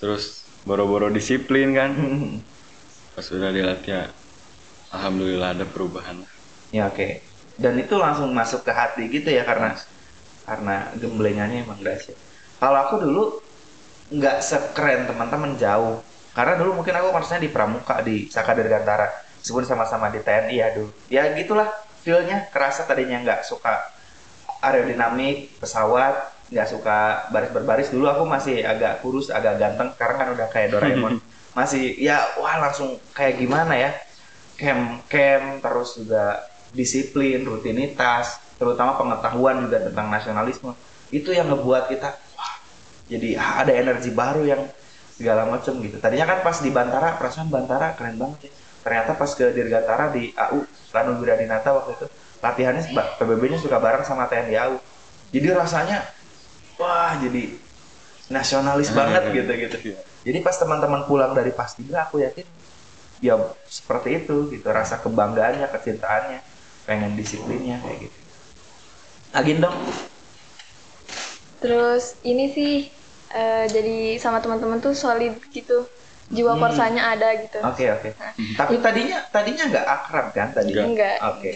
terus 0.00 0.24
boro-boro 0.64 1.12
disiplin 1.12 1.68
kan 1.76 1.90
pas 3.14 3.26
udah 3.36 3.50
dilatih 3.56 3.92
ya 3.98 4.04
alhamdulillah 4.94 5.58
ada 5.58 5.66
perubahan. 5.66 6.22
Ya 6.70 6.88
oke. 6.88 7.20
Dan 7.54 7.78
itu 7.78 7.94
langsung 7.98 8.30
masuk 8.34 8.66
ke 8.66 8.72
hati 8.74 9.06
gitu 9.10 9.30
ya 9.30 9.46
karena 9.46 9.78
karena 10.42 10.90
gemblengannya 10.98 11.62
emang 11.62 11.78
dahsyat. 11.82 12.18
Kalau 12.58 12.78
aku 12.88 12.94
dulu 13.02 13.22
nggak 14.14 14.38
sekeren 14.42 15.06
teman-teman 15.10 15.54
jauh. 15.58 16.02
Karena 16.34 16.58
dulu 16.58 16.82
mungkin 16.82 16.98
aku 16.98 17.14
maksudnya 17.14 17.46
di 17.46 17.50
pramuka 17.50 18.02
di 18.02 18.26
Saka 18.26 18.58
Dirgantara 18.58 19.06
meskipun 19.38 19.62
sama-sama 19.62 20.10
di 20.10 20.18
TNI 20.18 20.56
ya 20.56 20.68
dulu 20.74 20.90
ya 21.06 21.30
gitulah 21.38 21.70
feelnya. 22.02 22.50
Kerasa 22.50 22.90
tadinya 22.90 23.22
nggak 23.22 23.46
suka 23.46 23.86
aerodinamik 24.58 25.62
pesawat 25.62 26.34
nggak 26.50 26.68
suka 26.70 27.30
baris 27.30 27.50
berbaris. 27.54 27.88
Dulu 27.94 28.10
aku 28.10 28.26
masih 28.26 28.66
agak 28.66 28.98
kurus 28.98 29.30
agak 29.30 29.62
ganteng. 29.62 29.94
Sekarang 29.94 30.16
kan 30.18 30.28
udah 30.34 30.48
kayak 30.50 30.74
Doraemon. 30.74 31.22
Masih 31.54 31.94
ya 32.02 32.18
wah 32.34 32.58
langsung 32.58 32.98
kayak 33.14 33.38
gimana 33.38 33.78
ya 33.78 33.94
camp 34.54 35.06
camp 35.10 35.62
terus 35.62 35.98
juga 35.98 36.46
disiplin 36.74 37.42
rutinitas 37.46 38.38
terutama 38.58 38.94
pengetahuan 38.98 39.66
juga 39.66 39.82
tentang 39.82 40.10
nasionalisme. 40.10 40.72
Itu 41.10 41.30
yang 41.34 41.50
ngebuat 41.50 41.90
kita 41.90 42.08
wah 42.38 42.54
jadi 43.10 43.38
ah, 43.38 43.62
ada 43.66 43.72
energi 43.74 44.10
baru 44.10 44.42
yang 44.46 44.62
segala 45.14 45.46
macam 45.46 45.78
gitu. 45.78 45.96
Tadinya 46.02 46.26
kan 46.26 46.38
pas 46.42 46.58
di 46.58 46.70
Bantara 46.74 47.14
perasaan 47.18 47.50
Bantara 47.50 47.94
keren 47.94 48.18
banget 48.18 48.50
ya. 48.50 48.52
Ternyata 48.84 49.16
pas 49.16 49.30
ke 49.32 49.54
Dirgantara 49.54 50.12
di 50.12 50.34
AU 50.36 50.60
Lanu 50.94 51.18
Wiradinata 51.22 51.72
waktu 51.74 51.92
itu 51.98 52.06
latihannya 52.44 52.82
PBB-nya 53.16 53.56
suka 53.56 53.80
bareng 53.80 54.04
sama 54.04 54.28
TNI 54.28 54.54
AU 54.68 54.76
jadi 55.32 55.56
rasanya 55.56 56.04
wah 56.76 57.16
jadi 57.16 57.56
nasionalis 58.28 58.92
Hmm, 58.92 58.98
banget 59.00 59.22
hmm. 59.24 59.34
gitu 59.34 59.52
gitu. 59.56 59.76
Jadi 60.24 60.38
pas 60.40 60.56
teman-teman 60.56 61.04
pulang 61.08 61.32
dari 61.32 61.52
Pastiga 61.52 62.08
aku 62.08 62.20
yakin 62.20 62.44
ya 63.26 63.34
seperti 63.78 64.08
itu 64.24 64.34
gitu 64.54 64.66
rasa 64.78 64.96
kebanggaannya 65.04 65.66
kecintaannya 65.74 66.38
pengen 66.88 67.12
disiplinnya 67.20 67.76
kayak 67.84 67.98
gitu 68.04 68.20
Agin 69.34 69.60
dong 69.60 69.74
Terus 71.62 72.04
ini 72.30 72.44
sih 72.56 72.72
eh, 73.34 73.64
jadi 73.74 73.96
sama 74.22 74.38
teman-teman 74.44 74.78
tuh 74.84 74.94
solid 74.94 75.34
gitu. 75.56 75.78
Jiwa 76.34 76.54
Hmm. 76.54 76.60
korsanya 76.62 77.02
ada 77.14 77.28
gitu. 77.42 77.62
oke 77.68 77.84
oke 77.96 78.10
tapi 78.58 78.74
tadinya 78.84 79.18
tadinya 79.34 79.64
nggak 79.70 79.86
akrab 79.96 80.26
kan 80.36 80.48
tadi 80.56 80.72
Enggak. 80.80 81.22
oke 81.28 81.50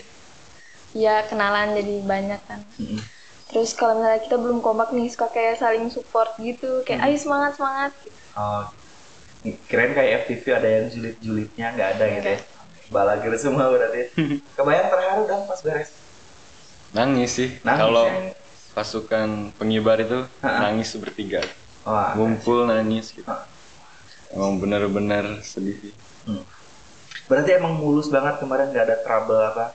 Ya 1.04 1.16
kenalan 1.28 1.68
jadi 1.78 1.94
banyak 2.12 2.40
kan. 2.48 2.60
Mm-mm. 2.80 3.08
Terus 3.48 3.70
kalau 3.78 3.94
misalnya 3.98 4.22
kita 4.26 4.36
belum 4.44 4.58
kompak 4.66 4.88
nih 4.96 5.08
suka 5.14 5.26
kayak 5.36 5.56
saling 5.62 5.86
support 5.96 6.30
gitu. 6.48 6.70
Kayak 6.86 7.00
Hmm. 7.00 7.06
ayo 7.06 7.16
semangat 7.24 7.52
semangat. 7.58 7.92
Gitu. 8.04 8.18
oh 8.36 8.87
keren 9.66 9.94
kayak 9.94 10.26
FTV 10.26 10.44
ada 10.50 10.68
yang 10.68 10.86
julid-julidnya 10.90 11.66
nggak 11.74 11.88
ada 11.96 12.04
gitu 12.10 12.28
ya. 12.34 12.40
Balagir 12.88 13.32
semua 13.36 13.68
berarti. 13.68 14.10
Kebayang 14.56 14.88
terharu 14.88 15.22
dong 15.24 15.42
pas 15.46 15.60
beres. 15.60 15.90
Nangis 16.90 17.30
sih. 17.36 17.48
Nangis 17.62 17.80
kalau 17.80 18.06
ya? 18.08 18.32
pasukan 18.72 19.28
pengibar 19.58 19.98
itu 19.98 20.24
Ha-ha. 20.40 20.70
nangis 20.70 20.94
bertiga. 20.96 21.42
Wah 21.84 22.14
ngumpul 22.16 22.66
nangis 22.66 23.12
gitu. 23.12 23.28
Ha. 23.28 23.44
emang 24.28 24.60
bener-bener 24.60 25.40
sedih 25.40 25.76
sih. 25.80 25.94
Hmm. 26.28 26.44
Berarti 27.28 27.56
emang 27.56 27.76
mulus 27.76 28.08
banget 28.08 28.40
kemarin 28.40 28.72
nggak 28.72 28.84
ada 28.88 28.96
trouble 29.00 29.40
apa? 29.40 29.72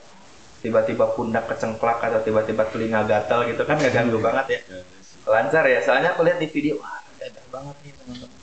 Tiba-tiba 0.62 1.10
pundak 1.12 1.44
kecengklak 1.46 2.00
atau 2.00 2.22
tiba-tiba 2.22 2.64
telinga 2.70 3.02
gatal 3.04 3.44
gitu 3.46 3.62
kan 3.62 3.76
nggak 3.78 3.94
ganggu 3.94 4.18
banget 4.18 4.46
ya. 4.46 4.60
Ya, 4.70 4.80
lancar 5.24 5.64
ya 5.64 5.80
soalnya 5.80 6.12
aku 6.12 6.22
lihat 6.22 6.36
di 6.36 6.48
video 6.48 6.76
wah 6.78 7.00
dadah 7.16 7.44
banget 7.48 7.76
nih 7.80 7.92
teman-teman 7.96 8.33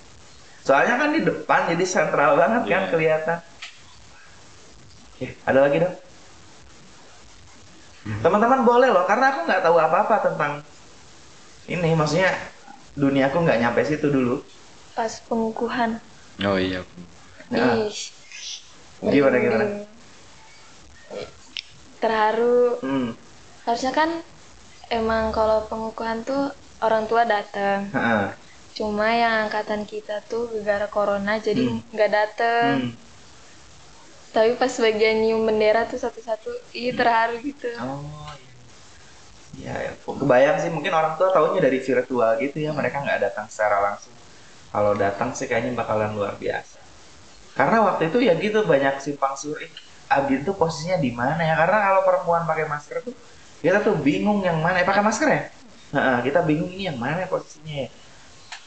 soalnya 0.62 0.96
kan 0.96 1.10
di 1.12 1.22
depan 1.22 1.62
jadi 1.74 1.86
sentral 1.86 2.38
banget 2.38 2.63
kan 2.65 2.82
Iya. 2.86 2.89
kelihatan 2.89 3.38
Oke, 5.12 5.25
ada 5.44 5.60
lagi 5.62 5.77
dong 5.80 5.96
teman-teman 8.01 8.62
boleh 8.65 8.89
loh 8.89 9.06
karena 9.06 9.25
aku 9.30 9.39
nggak 9.46 9.62
tahu 9.62 9.77
apa-apa 9.77 10.15
tentang 10.25 10.51
ini 11.65 11.94
maksudnya 11.94 12.34
dunia 12.94 13.30
aku 13.30 13.41
nggak 13.41 13.60
nyampe 13.62 13.82
situ 13.86 14.10
dulu 14.10 14.41
Pas 14.91 15.24
pengukuhan. 15.24 16.01
oh 16.41 16.58
iya 16.58 16.82
Nah, 17.48 17.75
Ih. 17.84 17.91
gimana 19.03 19.38
gimana 19.38 19.65
merinding. 19.65 19.88
Terharu. 22.00 22.80
hmm. 22.82 23.10
Harusnya 23.62 23.91
kan 23.91 24.10
emang 24.89 25.30
kalau 25.30 25.68
pengukuhan 25.68 26.24
tuh 26.24 26.50
orang 26.82 27.06
tua 27.06 27.27
datang. 27.27 27.91
Cuma 28.78 29.08
yang 29.12 29.34
angkatan 29.48 29.84
kita 29.84 30.24
tuh 30.32 30.48
gara 30.68 30.88
corona 30.88 31.34
jadi 31.48 31.63
Hmm. 31.68 31.84
nggak 31.92 32.12
dateng. 32.18 32.75
Hmm. 32.88 32.92
Tapi 34.32 34.56
pas 34.56 34.72
bagian 34.72 35.16
nyium 35.20 35.44
bendera 35.44 35.84
tuh 35.92 36.00
satu-satu, 36.00 36.72
ih 36.72 36.96
terharu 36.96 37.36
gitu. 37.44 37.68
Oh 37.84 38.32
iya. 38.40 39.75
Ya, 39.75 39.75
ya. 39.92 39.92
kebayang 40.00 40.58
sih 40.63 40.72
mungkin 40.72 40.96
orang 40.96 41.20
tua 41.20 41.30
taunya 41.36 41.60
dari 41.60 41.84
virtual 41.84 42.40
gitu 42.40 42.58
ya, 42.63 42.72
mereka 42.72 43.04
nggak 43.04 43.20
datang 43.28 43.46
secara 43.51 43.84
langsung. 43.84 44.16
Kalau 44.72 44.96
datang 44.96 45.36
sih 45.36 45.51
kayaknya 45.51 45.75
bakalan 45.75 46.16
luar 46.16 46.40
biasa. 46.40 46.80
Karena 47.60 47.78
waktu 47.84 48.08
itu 48.08 48.18
ya 48.24 48.34
gitu 48.40 48.63
banyak 48.63 49.04
simpang 49.04 49.36
suri. 49.36 49.68
Agin 50.08 50.48
tuh 50.48 50.56
posisinya 50.56 50.98
di 51.04 51.12
mana 51.12 51.44
ya? 51.44 51.56
Karena 51.60 51.78
kalau 51.92 52.01
perempuan 52.08 52.44
pakai 52.48 52.66
masker 52.72 52.98
tuh 53.04 53.16
kita 53.60 53.84
tuh 53.84 54.00
bingung 54.00 54.40
yang 54.48 54.63
mana. 54.63 54.80
Eh, 54.80 54.88
pakai 54.88 55.04
masker 55.04 55.28
ya? 55.28 55.42
Heeh, 55.96 56.18
kita 56.32 56.40
bingung 56.48 56.72
ini 56.72 56.88
yang 56.88 56.96
mana 56.96 57.28
posisinya 57.28 57.75
ya. 57.88 57.90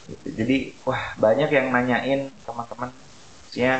Gitu. 0.09 0.27
Jadi 0.39 0.55
wah 0.85 1.03
banyak 1.23 1.49
yang 1.57 1.67
nanyain 1.75 2.21
teman-teman 2.45 2.89
ya 3.63 3.73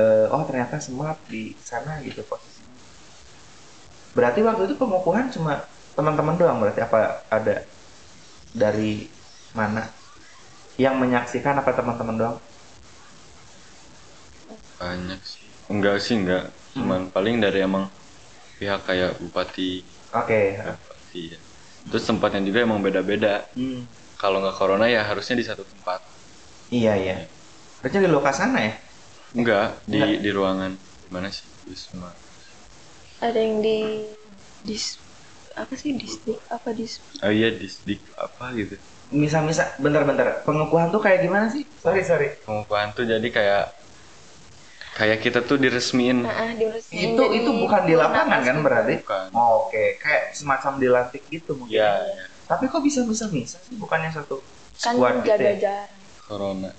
eh, 0.00 0.26
oh 0.34 0.42
ternyata 0.48 0.76
smart 0.86 1.18
di 1.32 1.42
sana 1.68 1.92
gitu 2.06 2.20
posisinya. 2.30 2.76
Berarti 4.16 4.40
waktu 4.46 4.62
itu 4.70 4.74
pengukuhan 4.78 5.26
cuma 5.34 5.52
teman-teman 5.98 6.34
doang 6.40 6.58
berarti 6.62 6.80
apa 6.86 6.98
ada 7.30 7.54
dari 8.54 9.06
mana 9.54 9.82
yang 10.80 10.98
menyaksikan 10.98 11.58
apa 11.60 11.70
teman-teman 11.74 12.16
doang? 12.18 12.36
banyak 14.78 15.20
sih 15.22 15.46
enggak 15.72 15.96
sih 16.04 16.14
enggak 16.20 16.44
cuman 16.74 17.00
paling 17.14 17.36
dari 17.44 17.58
emang 17.68 17.84
pihak 18.58 18.80
kayak 18.88 19.12
bupati 19.22 19.70
Oke. 20.14 20.56
bupati 20.64 21.22
ya. 21.34 21.38
terus 21.90 22.04
tempatnya 22.08 22.40
juga 22.48 22.58
emang 22.66 22.80
beda-beda 22.86 23.46
Hmm. 23.54 23.86
Kalau 24.20 24.36
nggak 24.42 24.56
corona 24.60 24.86
ya 24.94 25.00
harusnya 25.08 25.34
di 25.40 25.44
satu 25.50 25.64
tempat 25.72 26.00
Iya 26.72 26.92
iya. 27.02 27.14
Berarti 27.80 27.96
di 28.04 28.10
lokasi 28.16 28.38
sana 28.42 28.58
ya? 28.68 28.72
enggak 29.38 29.66
di 29.92 29.98
Enggak. 29.98 30.10
di 30.24 30.30
ruangan 30.36 30.72
mana 31.12 31.28
sih 31.36 31.46
wisma 31.68 32.10
Ada 33.26 33.38
yang 33.42 33.56
di 33.64 33.78
dis 34.68 34.84
apa 35.62 35.74
sih 35.80 35.90
distrik 36.00 36.38
apa 36.50 36.70
dis 36.78 36.92
oh 37.24 37.32
iya 37.38 37.48
disdik 37.60 38.00
apa 38.24 38.44
gitu 38.58 38.74
Misa-misa, 39.20 39.64
bentar-bentar. 39.84 40.26
Pengukuhan 40.46 40.88
tuh 40.92 41.00
kayak 41.04 41.20
gimana 41.24 41.46
sih? 41.54 41.62
Sorry 41.82 42.02
sorry. 42.10 42.28
pengukuhan 42.44 42.88
tuh 42.96 43.04
jadi 43.12 43.28
kayak 43.36 43.64
kayak 44.98 45.18
kita 45.24 45.38
tuh 45.48 45.56
diresmiin 45.58 46.18
nah, 46.24 46.50
diresmiin 46.60 47.10
Itu 47.14 47.22
itu 47.38 47.50
bukan 47.62 47.82
di 47.88 47.94
lapangan 48.02 48.40
kan 48.48 48.56
berarti? 48.66 48.94
bukan 48.94 49.30
Oh, 49.34 49.66
Oke, 49.66 49.98
kayak 50.02 50.22
semacam 50.38 50.72
dilantik 50.82 51.22
gitu 51.34 51.52
mungkin. 51.60 51.74
ya, 51.76 51.98
ya 52.04 52.24
Tapi 52.44 52.64
kok 52.68 52.82
bisa 52.84 53.00
bisa 53.08 53.24
misa 53.32 53.58
sih? 53.64 53.74
Bukannya 53.80 54.10
satu 54.12 54.40
kan 54.74 54.94
squad 54.98 55.22
gitu 55.22 55.38
ya? 55.38 55.54
jarak 55.58 55.90
corona 56.26 56.70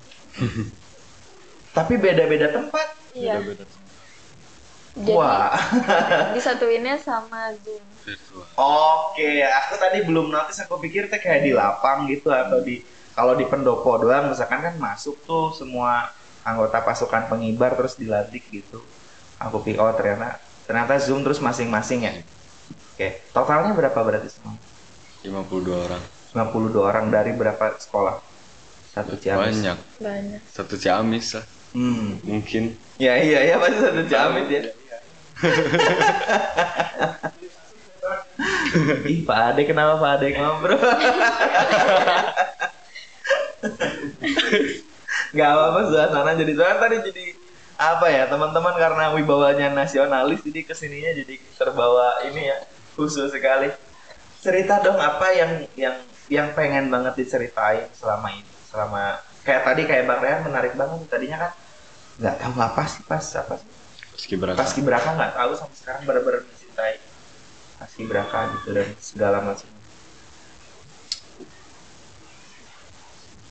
Tapi 1.71 1.93
beda-beda 1.99 2.47
tempat. 2.51 2.87
iya 3.15 3.39
beda-beda 3.39 3.63
jadi 4.95 5.11
Wah. 5.11 5.51
disatuinnya 6.35 6.95
sama 6.95 7.51
zoom 7.59 7.83
virtual 8.07 8.47
Oke, 8.55 9.43
aku 9.43 9.73
tadi 9.75 9.99
belum 10.07 10.31
notice. 10.31 10.63
Aku 10.63 10.79
pikir 10.79 11.11
teh 11.11 11.19
kayak 11.19 11.43
di 11.43 11.51
lapang 11.51 12.07
gitu 12.07 12.31
atau 12.31 12.63
di 12.63 12.79
kalau 13.11 13.35
di 13.35 13.43
pendopo 13.47 13.91
doang, 13.99 14.31
misalkan 14.31 14.63
kan 14.63 14.75
masuk 14.79 15.19
tuh 15.27 15.51
semua 15.51 16.11
anggota 16.47 16.79
pasukan 16.79 17.27
pengibar 17.27 17.75
terus 17.75 17.99
dilantik 17.99 18.47
gitu. 18.47 18.79
Aku 19.43 19.59
pikir 19.63 19.83
oh 19.83 19.91
ternyata 19.99 20.39
ternyata 20.63 20.95
zoom 20.99 21.27
terus 21.27 21.43
masing-masing 21.43 22.07
ya. 22.07 22.13
Oke, 22.95 23.19
totalnya 23.35 23.75
berapa 23.75 23.99
berarti 23.99 24.31
semua? 24.31 24.55
52 25.25 25.73
orang 25.73 26.03
92 26.33 26.77
orang 26.79 27.05
dari 27.09 27.31
berapa 27.33 27.73
sekolah? 27.77 28.21
Satu 28.93 29.17
Ciamis. 29.17 29.59
banyak 29.59 29.77
banyak 29.99 30.41
satu 30.47 30.75
Ciamis 30.77 31.33
lah 31.35 31.45
Hmm. 31.75 32.23
mungkin 32.23 32.79
Ya 32.95 33.19
iya 33.19 33.43
iya 33.43 33.59
pasti 33.59 33.83
satu 33.83 34.07
Ciamis 34.07 34.47
ya. 34.47 34.61
Ih, 39.07 39.23
Pak 39.23 39.39
Ade 39.51 39.61
kenapa 39.67 39.99
Pak 39.99 40.11
Ade 40.19 40.27
ngobrol? 40.35 40.79
Gak 45.35 45.49
apa-apa 45.51 45.79
suasana 45.91 46.31
jadi 46.39 46.51
soalnya 46.55 46.79
tadi 46.79 46.97
jadi 47.11 47.25
apa 47.75 48.07
ya 48.07 48.23
teman-teman 48.31 48.71
karena 48.79 49.11
wibawanya 49.11 49.67
nasionalis 49.75 50.39
jadi 50.47 50.63
ke 50.63 50.71
sininya 50.71 51.11
jadi 51.11 51.35
terbawa 51.59 52.23
ini 52.23 52.47
ya 52.47 52.63
khusus 52.95 53.27
sekali 53.27 53.67
cerita 54.45 54.77
dong 54.85 55.01
apa 55.01 55.33
yang 55.33 55.51
yang 55.73 55.97
yang 56.29 56.47
pengen 56.53 56.93
banget 56.93 57.17
diceritain 57.17 57.89
selama 57.97 58.29
ini 58.29 58.53
selama 58.69 59.17
kayak 59.41 59.61
tadi 59.65 59.81
kayak 59.89 60.05
bang 60.05 60.21
Rehan 60.21 60.41
menarik 60.45 60.73
banget 60.77 61.01
tadinya 61.09 61.37
kan. 61.49 61.51
Nggak 62.21 62.35
tahu 62.37 62.53
apa 62.61 62.81
sih 62.85 63.01
pas 63.09 63.25
apa 63.41 63.53
sih? 63.57 63.69
Paski 64.13 64.81
beraka. 64.85 65.09
nggak 65.17 65.33
tahu 65.33 65.51
sampai 65.57 65.77
sekarang 65.81 66.01
benar-benar 66.05 66.41
mencintai 66.45 66.95
pas 67.75 67.91
Kibraka 67.91 68.39
gitu 68.55 68.69
dan 68.71 68.87
segala 69.01 69.37
macam. 69.43 69.69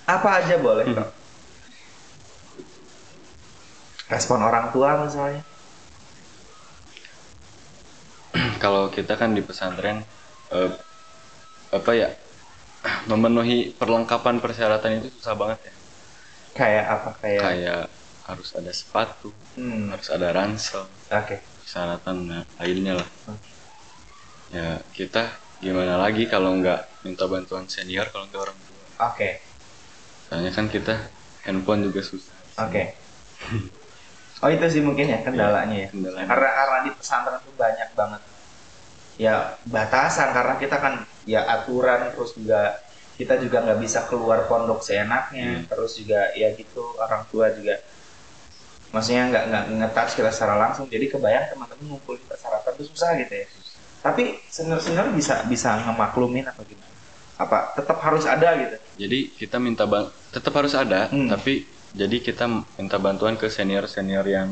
Apa 0.05 0.29
aja 0.41 0.55
boleh 0.61 0.85
kok 0.95 1.11
respon 4.09 4.41
orang 4.45 4.71
tua 4.71 5.01
misalnya. 5.01 5.43
Kalau 8.63 8.93
kita 8.93 9.17
kan 9.17 9.33
di 9.33 9.41
pesantren 9.45 10.05
eh, 10.55 10.71
apa 11.75 11.93
ya 12.01 12.09
memenuhi 13.11 13.59
perlengkapan 13.81 14.37
persyaratan 14.45 14.93
itu 15.01 15.09
susah 15.21 15.35
banget 15.41 15.61
ya. 15.69 15.75
kayak 16.57 16.85
apa 16.95 17.11
kayak 17.21 17.43
Kayak 17.45 17.83
harus 18.29 18.49
ada 18.57 18.73
sepatu, 18.73 19.29
hmm, 19.57 19.91
harus 19.93 20.09
ada 20.17 20.29
ransel, 20.33 20.85
persyaratan 21.61 22.17
lainnya 22.59 22.95
lah. 23.03 23.09
Ya 24.55 24.69
kita 24.97 25.23
gimana 25.65 25.95
lagi 26.05 26.25
kalau 26.33 26.51
nggak 26.61 26.81
minta 27.05 27.25
bantuan 27.33 27.67
senior 27.75 28.07
kalau 28.13 28.25
nggak 28.29 28.43
orang 28.47 28.59
tua. 28.69 28.85
oke 28.99 29.29
Soalnya 30.29 30.53
kan 30.57 30.67
kita 30.69 30.95
handphone 31.45 31.85
juga 31.89 32.01
susah. 32.05 32.35
oke 32.59 32.83
oh 34.43 34.51
itu 34.55 34.67
sih 34.75 34.83
mungkin 34.89 35.07
ya 35.15 35.19
kendalanya 35.27 35.77
ya 35.85 35.89
Kendalanya. 35.93 36.29
karena 36.31 36.49
karena 36.59 36.77
di 36.87 36.91
pesantren 36.99 37.41
tuh 37.47 37.55
banyak 37.63 37.89
banget 37.99 38.21
ya 39.18 39.35
batasan 39.64 40.28
karena 40.37 40.54
kita 40.62 40.76
kan 40.85 40.94
ya 41.33 41.40
aturan 41.54 42.11
terus 42.12 42.35
juga 42.38 42.75
kita 43.18 43.38
juga 43.38 43.62
nggak 43.64 43.80
bisa 43.85 44.00
keluar 44.11 44.40
pondok 44.50 44.80
seenaknya 44.83 45.44
Hmm. 45.44 45.71
terus 45.71 45.92
juga 46.00 46.35
ya 46.35 46.49
gitu 46.59 46.99
orang 46.99 47.23
tua 47.30 47.47
juga 47.54 47.75
maksudnya 48.94 49.23
nggak 49.30 49.44
nggak 49.50 49.64
ngetouch 49.80 50.12
kita 50.18 50.30
secara 50.30 50.54
langsung 50.62 50.87
jadi 50.94 51.06
kebayang 51.12 51.47
teman-teman 51.50 51.87
ngumpul 51.90 52.14
di 52.21 52.25
persyaratan 52.30 52.73
itu 52.78 52.85
susah 52.94 53.11
gitu 53.21 53.35
ya 53.42 53.47
tapi 54.04 54.23
senior-senior 54.47 55.09
bisa 55.18 55.35
bisa 55.52 55.71
ngemaklumin 55.85 56.47
apa 56.52 56.62
gimana 56.68 56.94
apa 57.42 57.59
tetap 57.75 57.99
harus 58.06 58.25
ada 58.28 58.49
gitu 58.62 58.76
Jadi 58.94 59.35
kita 59.35 59.59
minta 59.59 59.85
bang 59.90 60.06
tetap 60.30 60.54
harus 60.54 60.75
ada, 60.78 61.11
Hmm. 61.11 61.26
tapi 61.26 61.66
jadi 61.90 62.16
kita 62.23 62.47
minta 62.78 62.97
bantuan 63.02 63.35
ke 63.35 63.50
senior 63.50 63.85
senior 63.90 64.23
yang 64.37 64.49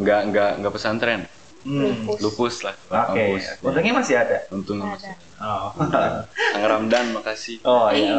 nggak 0.00 0.20
nggak 0.32 0.50
nggak 0.60 0.74
pesantren, 0.76 1.20
hmm. 1.62 1.80
Lupus. 1.82 2.18
lupus 2.22 2.54
lah, 2.66 2.74
oke. 2.90 3.22
Ya. 3.38 3.52
untungnya 3.62 3.94
masih 3.94 4.14
ada 4.18 4.38
Untungnya 4.50 4.98
Ada. 4.98 5.14
masih. 5.14 5.14
oh 5.42 5.68
Kang 6.52 6.64
Ramdan 6.66 7.06
makasih. 7.14 7.56
Oh 7.62 7.88
iya, 7.94 8.18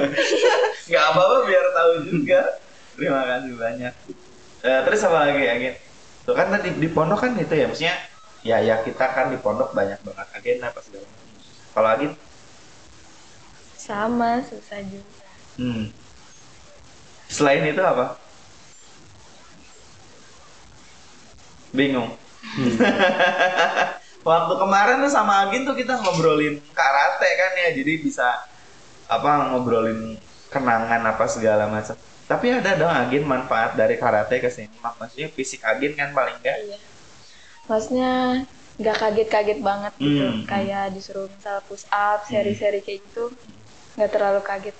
nggak 0.90 1.04
apa-apa 1.14 1.36
biar 1.46 1.66
tahu 1.74 1.92
juga. 2.10 2.40
Terima 2.94 3.22
kasih 3.26 3.52
banyak. 3.58 3.94
Eh, 4.64 4.80
terus 4.86 5.00
apa 5.04 5.18
lagi 5.28 5.44
Agin? 5.44 5.74
Tuh 6.24 6.34
kan 6.34 6.48
tadi 6.48 6.72
di 6.78 6.88
pondok 6.88 7.20
kan 7.20 7.36
itu 7.36 7.52
ya, 7.52 7.66
maksudnya 7.68 7.96
ya 8.40 8.56
ya 8.60 8.80
kita 8.80 9.04
kan 9.12 9.28
di 9.28 9.36
pondok 9.36 9.76
banyak 9.76 10.00
banget 10.00 10.28
agenda 10.32 10.72
pas 10.72 10.82
segala. 10.84 11.08
Kalau 11.74 11.88
Agin, 11.90 12.12
Sama, 13.76 14.40
susah 14.40 14.80
juga. 14.88 15.28
hmm. 15.60 15.92
selain 17.28 17.66
itu 17.68 17.82
apa? 17.84 18.16
Bingung. 21.74 22.23
Waktu 24.28 24.54
kemarin 24.56 25.04
tuh 25.04 25.12
sama 25.12 25.44
Agin 25.44 25.68
tuh 25.68 25.76
kita 25.76 26.00
ngobrolin 26.00 26.56
karate 26.72 27.30
kan 27.36 27.52
ya, 27.60 27.68
jadi 27.76 27.92
bisa 28.00 28.28
apa 29.04 29.52
ngobrolin 29.52 30.16
kenangan 30.48 31.04
apa 31.04 31.24
segala 31.28 31.68
macam. 31.68 31.92
Tapi 32.24 32.46
ada 32.56 32.72
dong 32.72 32.88
Agin 32.88 33.28
manfaat 33.28 33.76
dari 33.76 34.00
karate 34.00 34.40
ke 34.40 34.48
sini. 34.48 34.72
Maksudnya 34.80 35.28
fisik 35.28 35.60
Agin 35.60 35.92
kan 35.92 36.16
paling 36.16 36.40
enggak. 36.40 36.56
Iya. 36.56 36.78
Maksudnya 37.68 38.12
nggak 38.80 38.96
kaget-kaget 38.96 39.60
banget 39.60 39.92
gitu. 40.00 40.24
Hmm. 40.24 40.40
Kayak 40.48 40.96
disuruh 40.96 41.28
misal 41.28 41.60
push 41.68 41.84
up, 41.92 42.24
seri-seri 42.24 42.80
kayak 42.80 43.04
gitu. 43.04 43.28
Nggak 44.00 44.10
terlalu 44.10 44.40
kaget. 44.40 44.76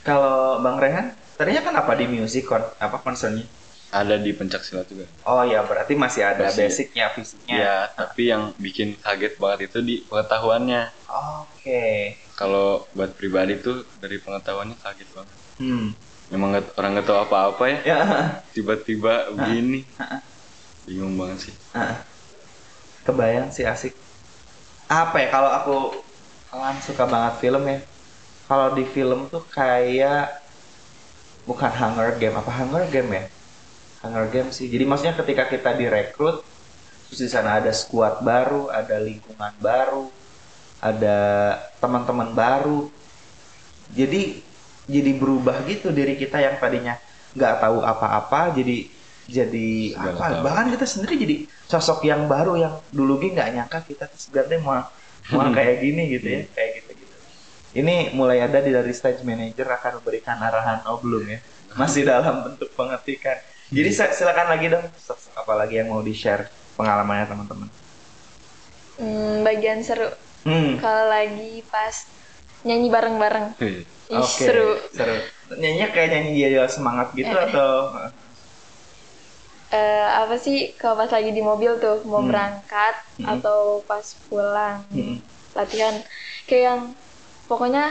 Kalau 0.00 0.64
Bang 0.64 0.80
Rehan, 0.80 1.12
tadinya 1.36 1.60
kan 1.60 1.74
apa 1.84 1.92
di 1.92 2.08
musik 2.08 2.48
kon 2.48 2.64
apa 2.80 2.96
concernnya? 3.04 3.44
Ada 3.88 4.20
di 4.20 4.36
pencak 4.36 4.60
silat 4.68 4.84
juga. 4.84 5.08
Oh 5.24 5.40
ya 5.40 5.64
berarti 5.64 5.96
masih 5.96 6.20
ada 6.20 6.44
Masih. 6.52 6.68
basicnya 6.68 7.08
fisiknya. 7.08 7.54
Ya, 7.56 7.76
tapi 7.96 8.28
yang 8.28 8.52
bikin 8.60 9.00
kaget 9.00 9.40
banget 9.40 9.72
itu 9.72 9.78
di 9.80 9.94
pengetahuannya. 10.04 10.92
Oke. 11.08 12.12
Kalau 12.36 12.84
buat 12.92 13.16
pribadi 13.16 13.56
tuh 13.58 13.88
dari 13.96 14.20
pengetahuannya 14.20 14.76
kaget 14.76 15.08
banget. 15.16 15.36
Hmm. 15.56 15.86
Memang 16.28 16.48
nggak- 16.52 16.76
orang 16.76 16.90
nggak 17.00 17.06
tahu 17.08 17.18
apa-apa 17.24 17.64
ya, 17.64 17.78
Ya. 17.88 17.98
tiba-tiba 18.52 19.32
begini. 19.32 19.88
Bingung 20.84 21.16
banget 21.16 21.48
sih. 21.48 21.54
Kebayang 23.08 23.48
sih 23.48 23.64
asik. 23.64 23.96
Apa 24.84 25.16
ya 25.24 25.28
kalau 25.32 25.48
aku 25.48 25.76
kan 26.52 26.76
suka 26.84 27.08
banget 27.08 27.40
film 27.40 27.64
ya. 27.64 27.80
Kalau 28.44 28.76
di 28.76 28.84
film 28.84 29.28
tuh 29.28 29.44
kayak 29.48 30.44
bukan 31.44 31.72
Hunger 31.72 32.20
Game 32.20 32.36
apa 32.36 32.52
Hunger 32.52 32.84
Game 32.92 33.08
ya? 33.12 33.24
Hunger 34.04 34.26
Game 34.30 34.50
sih. 34.54 34.70
Jadi 34.70 34.84
maksudnya 34.86 35.14
ketika 35.18 35.50
kita 35.50 35.70
direkrut 35.74 36.44
terus 37.08 37.20
di 37.24 37.28
sana 37.30 37.58
ada 37.58 37.72
squad 37.72 38.20
baru, 38.20 38.68
ada 38.68 39.00
lingkungan 39.00 39.52
baru, 39.58 40.12
ada 40.78 41.18
teman-teman 41.80 42.30
baru. 42.36 42.92
Jadi 43.96 44.44
jadi 44.88 45.10
berubah 45.20 45.64
gitu 45.68 45.92
diri 45.92 46.16
kita 46.16 46.40
yang 46.40 46.56
tadinya 46.56 46.96
nggak 47.36 47.54
tahu 47.60 47.84
apa-apa 47.84 48.56
jadi 48.56 48.88
jadi 49.28 49.68
Segala 49.92 50.16
apa 50.16 50.24
tahu. 50.32 50.44
bahkan 50.48 50.66
kita 50.72 50.86
sendiri 50.88 51.14
jadi 51.20 51.36
sosok 51.68 52.00
yang 52.08 52.24
baru 52.24 52.56
yang 52.56 52.74
dulu 52.88 53.20
gue 53.20 53.36
nggak 53.36 53.48
nyangka 53.52 53.78
kita 53.84 54.08
sebenarnya 54.16 54.58
mau 54.64 54.80
mau 55.36 55.44
kayak 55.56 55.76
gini 55.84 56.02
gitu 56.16 56.26
ya 56.26 56.40
kayak 56.56 56.70
gitu 56.80 56.90
gitu 57.04 57.16
ini 57.76 58.16
mulai 58.16 58.40
ada 58.40 58.64
di 58.64 58.72
dari 58.72 58.92
stage 58.96 59.20
manager 59.28 59.68
akan 59.68 60.00
memberikan 60.00 60.40
arahan 60.40 60.80
oh 60.88 60.96
belum 61.04 61.28
ya 61.28 61.38
masih 61.76 62.08
dalam 62.08 62.48
bentuk 62.48 62.72
pengetikan 62.72 63.36
jadi 63.76 63.88
silakan 64.16 64.46
lagi 64.52 64.66
dong 64.72 64.84
apalagi 65.40 65.74
yang 65.80 65.88
mau 65.92 66.02
di 66.08 66.12
share 66.22 66.42
pengalamannya 66.78 67.26
teman-teman 67.30 67.68
Hmm, 68.98 69.46
bagian 69.46 69.80
seru. 69.86 70.08
hmm. 70.44 70.78
Kalau 70.80 71.04
lagi 71.14 71.50
pas 71.72 71.96
nyanyi 72.66 72.88
bareng-bareng. 72.94 73.46
Ih, 73.66 73.76
Oke, 74.22 74.44
seru. 74.44 74.70
seru. 74.96 75.14
Nyanyinya 75.60 75.88
kayak 75.94 76.08
nyanyi 76.12 76.30
dia 76.52 76.64
semangat 76.76 77.06
gitu 77.18 77.34
Eh. 77.34 77.44
atau 77.46 77.68
Eh, 79.78 80.06
apa 80.22 80.34
sih 80.44 80.56
kalau 80.80 80.96
pas 81.00 81.10
lagi 81.16 81.30
di 81.36 81.42
mobil 81.50 81.72
tuh 81.84 81.96
mau 82.10 82.22
Hmm. 82.22 82.28
berangkat 82.28 82.94
Hmm. 83.18 83.26
atau 83.32 83.58
pas 83.88 84.06
pulang 84.28 84.76
Hmm. 84.90 85.18
latihan 85.58 85.96
kayak 86.48 86.64
yang 86.68 86.82
pokoknya 87.48 87.82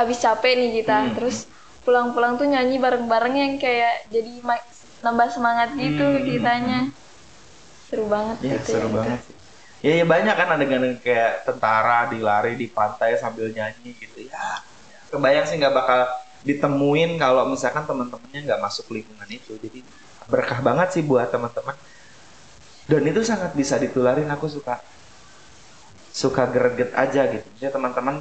abis 0.00 0.18
capek 0.24 0.52
nih 0.60 0.70
kita 0.78 0.94
Hmm. 0.96 1.14
terus 1.16 1.36
pulang-pulang 1.84 2.32
tuh 2.40 2.46
nyanyi 2.52 2.76
bareng-bareng 2.84 3.34
yang 3.42 3.52
kayak 3.64 3.94
jadi 4.14 4.32
nambah 5.04 5.28
semangat 5.36 5.68
gitu 5.82 6.02
Hmm. 6.02 6.26
kitanya 6.28 6.76
seru 7.86 8.04
banget 8.14 8.38
ya 8.42 8.52
gitu 8.52 8.70
seru 8.70 8.88
ya, 8.90 8.96
banget 8.96 9.20
sih. 9.26 9.36
Ya, 9.84 9.90
ya 10.00 10.04
banyak 10.14 10.34
kan 10.40 10.48
adegan 10.54 10.84
kayak 11.04 11.30
tentara 11.46 12.08
dilari 12.12 12.50
di 12.62 12.66
pantai 12.76 13.10
sambil 13.22 13.46
nyanyi 13.56 13.88
gitu 14.02 14.18
ya. 14.32 14.38
Kebayang 15.12 15.46
sih 15.48 15.56
nggak 15.60 15.74
bakal 15.78 16.00
ditemuin 16.48 17.10
kalau 17.22 17.42
misalkan 17.52 17.84
teman-temannya 17.90 18.40
nggak 18.48 18.62
masuk 18.66 18.86
lingkungan 18.96 19.28
itu. 19.38 19.52
Jadi 19.64 19.78
berkah 20.32 20.60
banget 20.68 20.88
sih 20.94 21.02
buat 21.10 21.28
teman-teman. 21.34 21.76
Dan 22.90 23.02
itu 23.10 23.20
sangat 23.30 23.50
bisa 23.60 23.74
ditularin. 23.84 24.28
Aku 24.34 24.46
suka 24.54 24.74
suka 26.20 26.42
greget 26.54 26.90
aja 27.02 27.20
gitu. 27.32 27.46
Jadi 27.58 27.70
teman-teman 27.76 28.16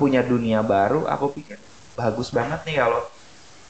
punya 0.00 0.20
dunia 0.32 0.60
baru. 0.72 1.06
Aku 1.14 1.26
pikir 1.36 1.58
bagus 1.98 2.28
banget 2.38 2.60
nih 2.66 2.76
kalau 2.82 3.00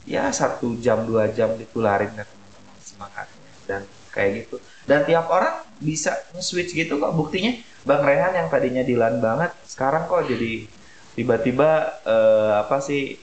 ya 0.05 0.29
satu 0.29 0.77
jam 0.77 1.03
dua 1.03 1.29
jam 1.33 1.57
ditularin 1.57 2.13
ke 2.13 2.23
teman-teman 2.23 2.77
semangatnya 2.81 3.49
dan 3.65 3.81
kayak 4.13 4.45
gitu. 4.45 4.55
Dan 4.85 5.03
tiap 5.03 5.27
orang 5.27 5.65
bisa 5.81 6.15
switch 6.39 6.71
gitu 6.77 7.01
kok. 7.01 7.11
Buktinya 7.17 7.57
bang 7.83 8.01
Rehan 8.05 8.33
yang 8.37 8.47
tadinya 8.47 8.85
dilan 8.85 9.19
banget 9.19 9.51
sekarang 9.65 10.05
kok 10.05 10.29
jadi 10.29 10.69
tiba-tiba 11.17 12.01
eh, 12.05 12.53
apa 12.61 12.77
sih 12.79 13.17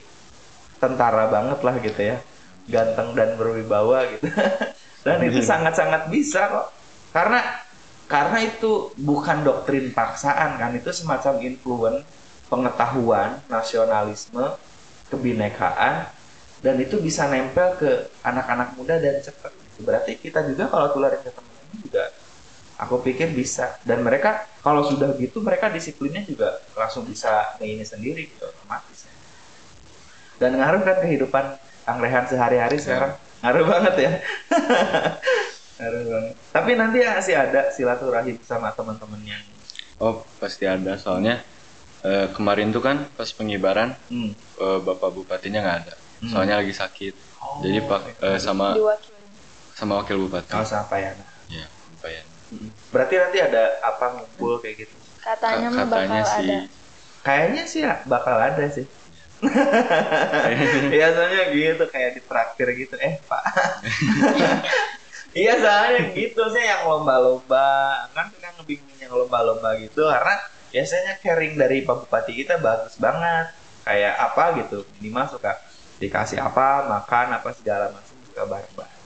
tentara 0.83 1.31
banget 1.31 1.63
lah 1.63 1.75
gitu 1.81 2.01
ya. 2.03 2.17
Ganteng 2.67 3.15
dan 3.15 3.39
berwibawa 3.39 4.07
gitu. 4.11 4.27
Dan 5.07 5.19
itu 5.27 5.43
sangat-sangat 5.43 6.15
bisa 6.15 6.47
kok. 6.47 6.67
Karena 7.11 7.43
karena 8.07 8.39
itu 8.45 8.95
bukan 8.99 9.43
doktrin 9.43 9.91
paksaan 9.91 10.59
kan. 10.63 10.71
Itu 10.79 10.95
semacam 10.95 11.43
influence 11.43 12.07
pengetahuan 12.47 13.41
nasionalisme 13.51 14.45
kebinekaan 15.11 16.22
dan 16.63 16.79
itu 16.79 16.99
bisa 17.03 17.27
nempel 17.27 17.75
ke 17.77 18.09
anak-anak 18.23 18.79
muda 18.79 18.97
dan 19.03 19.19
cepat 19.19 19.51
gitu. 19.51 19.85
berarti 19.85 20.17
kita 20.19 20.47
juga 20.47 20.71
kalau 20.71 20.95
tularin 20.95 21.21
ke 21.21 21.31
teman-teman 21.35 21.77
juga 21.83 22.05
aku 22.79 23.03
pikir 23.03 23.35
bisa 23.35 23.79
dan 23.83 24.01
mereka 24.01 24.47
kalau 24.63 24.87
sudah 24.87 25.15
gitu 25.19 25.43
mereka 25.43 25.69
disiplinnya 25.69 26.23
juga 26.23 26.63
langsung 26.79 27.03
bisa 27.07 27.59
ini 27.59 27.83
sendiri 27.83 28.31
gitu 28.31 28.47
otomatis 28.47 29.07
ya. 29.07 29.15
dan 30.39 30.57
ngaruh 30.59 30.83
kan 30.87 30.97
kehidupan 31.03 31.45
angrehan 31.85 32.25
sehari-hari 32.31 32.79
sekarang 32.79 33.19
ngaruh 33.43 33.65
banget 33.67 33.95
ya 33.99 34.13
ngaruh 35.83 36.05
banget 36.07 36.35
tapi 36.55 36.71
nanti 36.79 36.99
masih 37.03 37.35
ada 37.35 37.75
silaturahim 37.75 38.39
sama 38.47 38.71
teman-teman 38.71 39.19
yang 39.27 39.43
Oh 40.03 40.27
pasti 40.43 40.67
ada 40.67 40.99
soalnya 40.99 41.39
eh, 42.03 42.27
kemarin 42.35 42.75
tuh 42.75 42.83
kan 42.83 43.07
pas 43.15 43.31
pengibaran 43.31 43.95
hmm. 44.11 44.35
eh, 44.35 44.79
bapak 44.83 45.11
bupatinya 45.15 45.63
nggak 45.63 45.79
ada. 45.87 45.95
Hmm. 46.23 46.31
Soalnya 46.31 46.57
lagi 46.63 46.75
sakit. 46.75 47.15
Jadi 47.63 47.79
pak 47.85 48.01
eh, 48.23 48.39
sama 48.39 48.69
sama 49.75 49.93
wakil 50.03 50.17
bupati. 50.29 50.55
oh 50.55 50.63
apa 50.63 50.97
ya 51.01 51.13
Iya, 51.51 51.67
lumayan. 51.69 52.27
berarti 52.93 53.15
nanti 53.17 53.39
ada 53.41 53.63
apa 53.81 54.05
ngumpul 54.13 54.61
kayak 54.61 54.77
gitu 54.85 54.97
katanya 55.25 55.69
Ka- 55.73 55.77
mah 55.77 55.87
bakal 55.89 56.23
ada 56.23 56.57
Kayaknya 57.23 57.63
sih 57.71 57.81
ya, 57.87 58.03
bakal 58.11 58.35
ada 58.35 58.67
sih. 58.67 58.87
Biasanya 60.93 61.41
gitu 61.55 61.85
kayak 61.87 62.11
di 62.19 62.21
traktir 62.27 62.69
gitu. 62.79 62.95
Eh 62.99 63.15
pak. 63.31 63.43
Iya 65.33 65.53
soalnya 65.65 66.13
gitu 66.13 66.43
sih 66.53 66.61
yang 66.61 66.85
lomba-lomba 66.89 67.65
kan 68.13 68.27
kan 68.37 68.53
ngebingungin 68.61 69.09
yang 69.09 69.15
lomba-lomba 69.17 69.81
gitu 69.81 70.05
karena 70.05 70.35
biasanya 70.73 71.13
caring 71.25 71.55
dari 71.57 71.77
Pak 71.89 71.97
Bupati 72.05 72.33
kita 72.37 72.61
bagus 72.61 73.01
banget 73.01 73.47
kayak 73.87 74.15
apa 74.29 74.43
gitu 74.61 74.85
minimal 74.93 75.25
suka 75.33 75.57
dikasih 76.03 76.43
apa 76.43 76.91
makan 76.91 77.39
apa 77.39 77.49
segala 77.55 77.95
macam 77.95 78.17
suka 78.27 78.43
bareng-bareng 78.43 79.01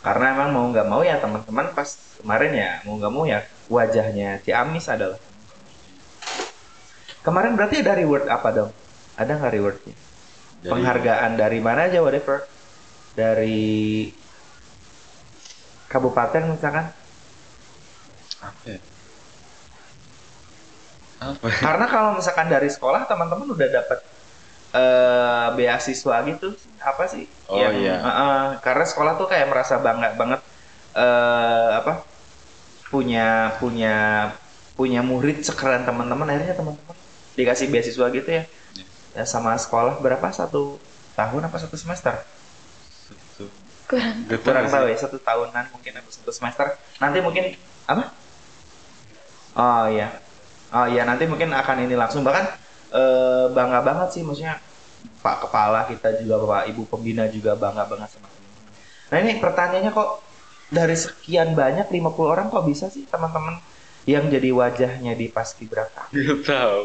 karena 0.00 0.26
emang 0.32 0.48
mau 0.56 0.64
nggak 0.72 0.88
mau 0.88 1.02
ya 1.04 1.20
teman-teman 1.20 1.66
pas 1.76 1.88
kemarin 2.20 2.52
ya 2.56 2.70
mau 2.88 2.96
nggak 2.96 3.12
mau 3.12 3.24
ya 3.28 3.44
wajahnya 3.68 4.40
Ciamis 4.40 4.88
adalah 4.88 5.20
kemarin 7.20 7.52
berarti 7.56 7.84
ada 7.84 7.92
reward 7.92 8.24
apa 8.28 8.48
dong 8.52 8.70
ada 9.20 9.32
nggak 9.36 9.52
rewardnya 9.52 9.96
Dari- 10.64 10.72
penghargaan 10.72 11.30
dari 11.36 11.58
mana 11.60 11.92
aja 11.92 12.00
whatever 12.00 12.44
dari 13.12 14.08
kabupaten 15.92 16.56
misalkan 16.56 16.88
apa 18.40 18.64
ya? 18.64 18.80
Apa? 21.24 21.46
ya? 21.48 21.56
karena 21.56 21.86
kalau 21.88 22.10
misalkan 22.20 22.52
dari 22.52 22.68
sekolah 22.68 23.08
teman-teman 23.08 23.48
udah 23.56 23.68
dapat 23.72 24.04
eh 24.74 25.46
beasiswa 25.56 26.16
gitu 26.30 26.48
apa 26.82 27.04
sih? 27.12 27.24
Oh, 27.46 27.70
iya. 27.70 27.94
eh, 28.02 28.10
eh, 28.24 28.44
karena 28.64 28.84
sekolah 28.84 29.12
tuh 29.20 29.26
kayak 29.30 29.46
merasa 29.52 29.78
bangga 29.78 30.10
banget 30.20 30.40
eh 30.94 31.68
apa 31.80 31.92
punya 32.92 33.54
punya 33.58 33.94
punya 34.78 35.00
murid 35.02 35.42
sekeren 35.46 35.82
teman-teman 35.86 36.26
akhirnya 36.30 36.54
teman-teman 36.58 36.96
dikasih 37.38 37.66
beasiswa 37.72 38.06
gitu 38.10 38.30
ya. 38.30 38.44
Iya. 38.74 38.84
ya 39.22 39.24
sama 39.26 39.54
sekolah 39.58 39.98
berapa? 40.02 40.26
Satu 40.34 40.78
tahun 41.18 41.42
apa 41.50 41.56
satu 41.62 41.76
semester? 41.78 42.14
Satu- 43.06 43.50
kurang. 43.90 44.16
Kurang 44.42 44.66
tahu 44.70 44.86
ya 44.90 44.96
satu 44.98 45.18
tahunan 45.22 45.64
mungkin 45.74 45.92
atau 45.98 46.10
satu 46.10 46.30
semester. 46.34 46.66
Nanti 47.02 47.18
mungkin 47.22 47.44
apa? 47.86 48.04
Oh 49.54 49.86
iya. 49.90 50.08
Oh 50.74 50.86
iya 50.90 51.02
nanti 51.06 51.24
mungkin 51.30 51.50
akan 51.54 51.86
ini 51.86 51.94
langsung. 51.94 52.26
Bahkan 52.26 52.63
eh, 52.94 53.46
bangga 53.56 53.80
banget 53.88 54.08
sih 54.14 54.22
maksudnya 54.26 54.54
pak 55.20 55.36
kepala 55.48 55.80
kita 55.90 56.08
juga 56.20 56.34
bapak 56.42 56.62
ibu 56.70 56.82
pembina 56.90 57.24
juga 57.28 57.52
bangga 57.56 57.84
banget 57.90 58.08
sama 58.14 58.28
teman-teman 58.32 58.72
nah 59.10 59.18
ini 59.20 59.32
pertanyaannya 59.42 59.92
kok 59.92 60.10
dari 60.72 60.96
sekian 60.96 61.48
banyak 61.54 61.86
50 61.90 62.32
orang 62.34 62.46
kok 62.52 62.64
bisa 62.64 62.86
sih 62.88 63.04
teman-teman 63.08 63.60
yang 64.04 64.28
jadi 64.28 64.50
wajahnya 64.52 65.12
di 65.16 65.26
paskibraka 65.28 66.08
Gak 66.14 66.40
tahu. 66.44 66.80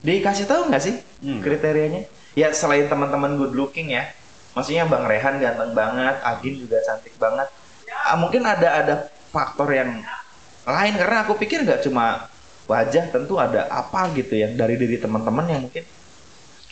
dikasih 0.00 0.46
tahu 0.48 0.62
nggak 0.72 0.82
sih 0.82 0.96
Hmm. 1.20 1.44
kriterianya 1.44 2.08
ya 2.32 2.48
selain 2.56 2.88
teman-teman 2.88 3.36
good 3.36 3.52
looking 3.52 3.92
ya 3.92 4.08
maksudnya 4.56 4.88
bang 4.88 5.04
Rehan 5.04 5.36
ganteng 5.36 5.72
banget 5.76 6.16
Agin 6.24 6.56
juga 6.56 6.80
cantik 6.80 7.12
banget 7.20 7.44
Ah, 8.08 8.16
mungkin 8.16 8.40
ada 8.46 8.68
ada 8.80 8.94
faktor 9.28 9.68
yang 9.68 10.00
lain 10.64 10.94
karena 10.96 11.16
aku 11.24 11.36
pikir 11.36 11.66
nggak 11.66 11.84
cuma 11.84 12.24
wajah 12.70 13.10
tentu 13.10 13.34
ada 13.36 13.66
apa 13.66 14.14
gitu 14.14 14.38
yang 14.38 14.54
dari 14.54 14.78
diri 14.78 14.96
teman-teman 15.02 15.46
yang 15.50 15.60
mungkin 15.66 15.82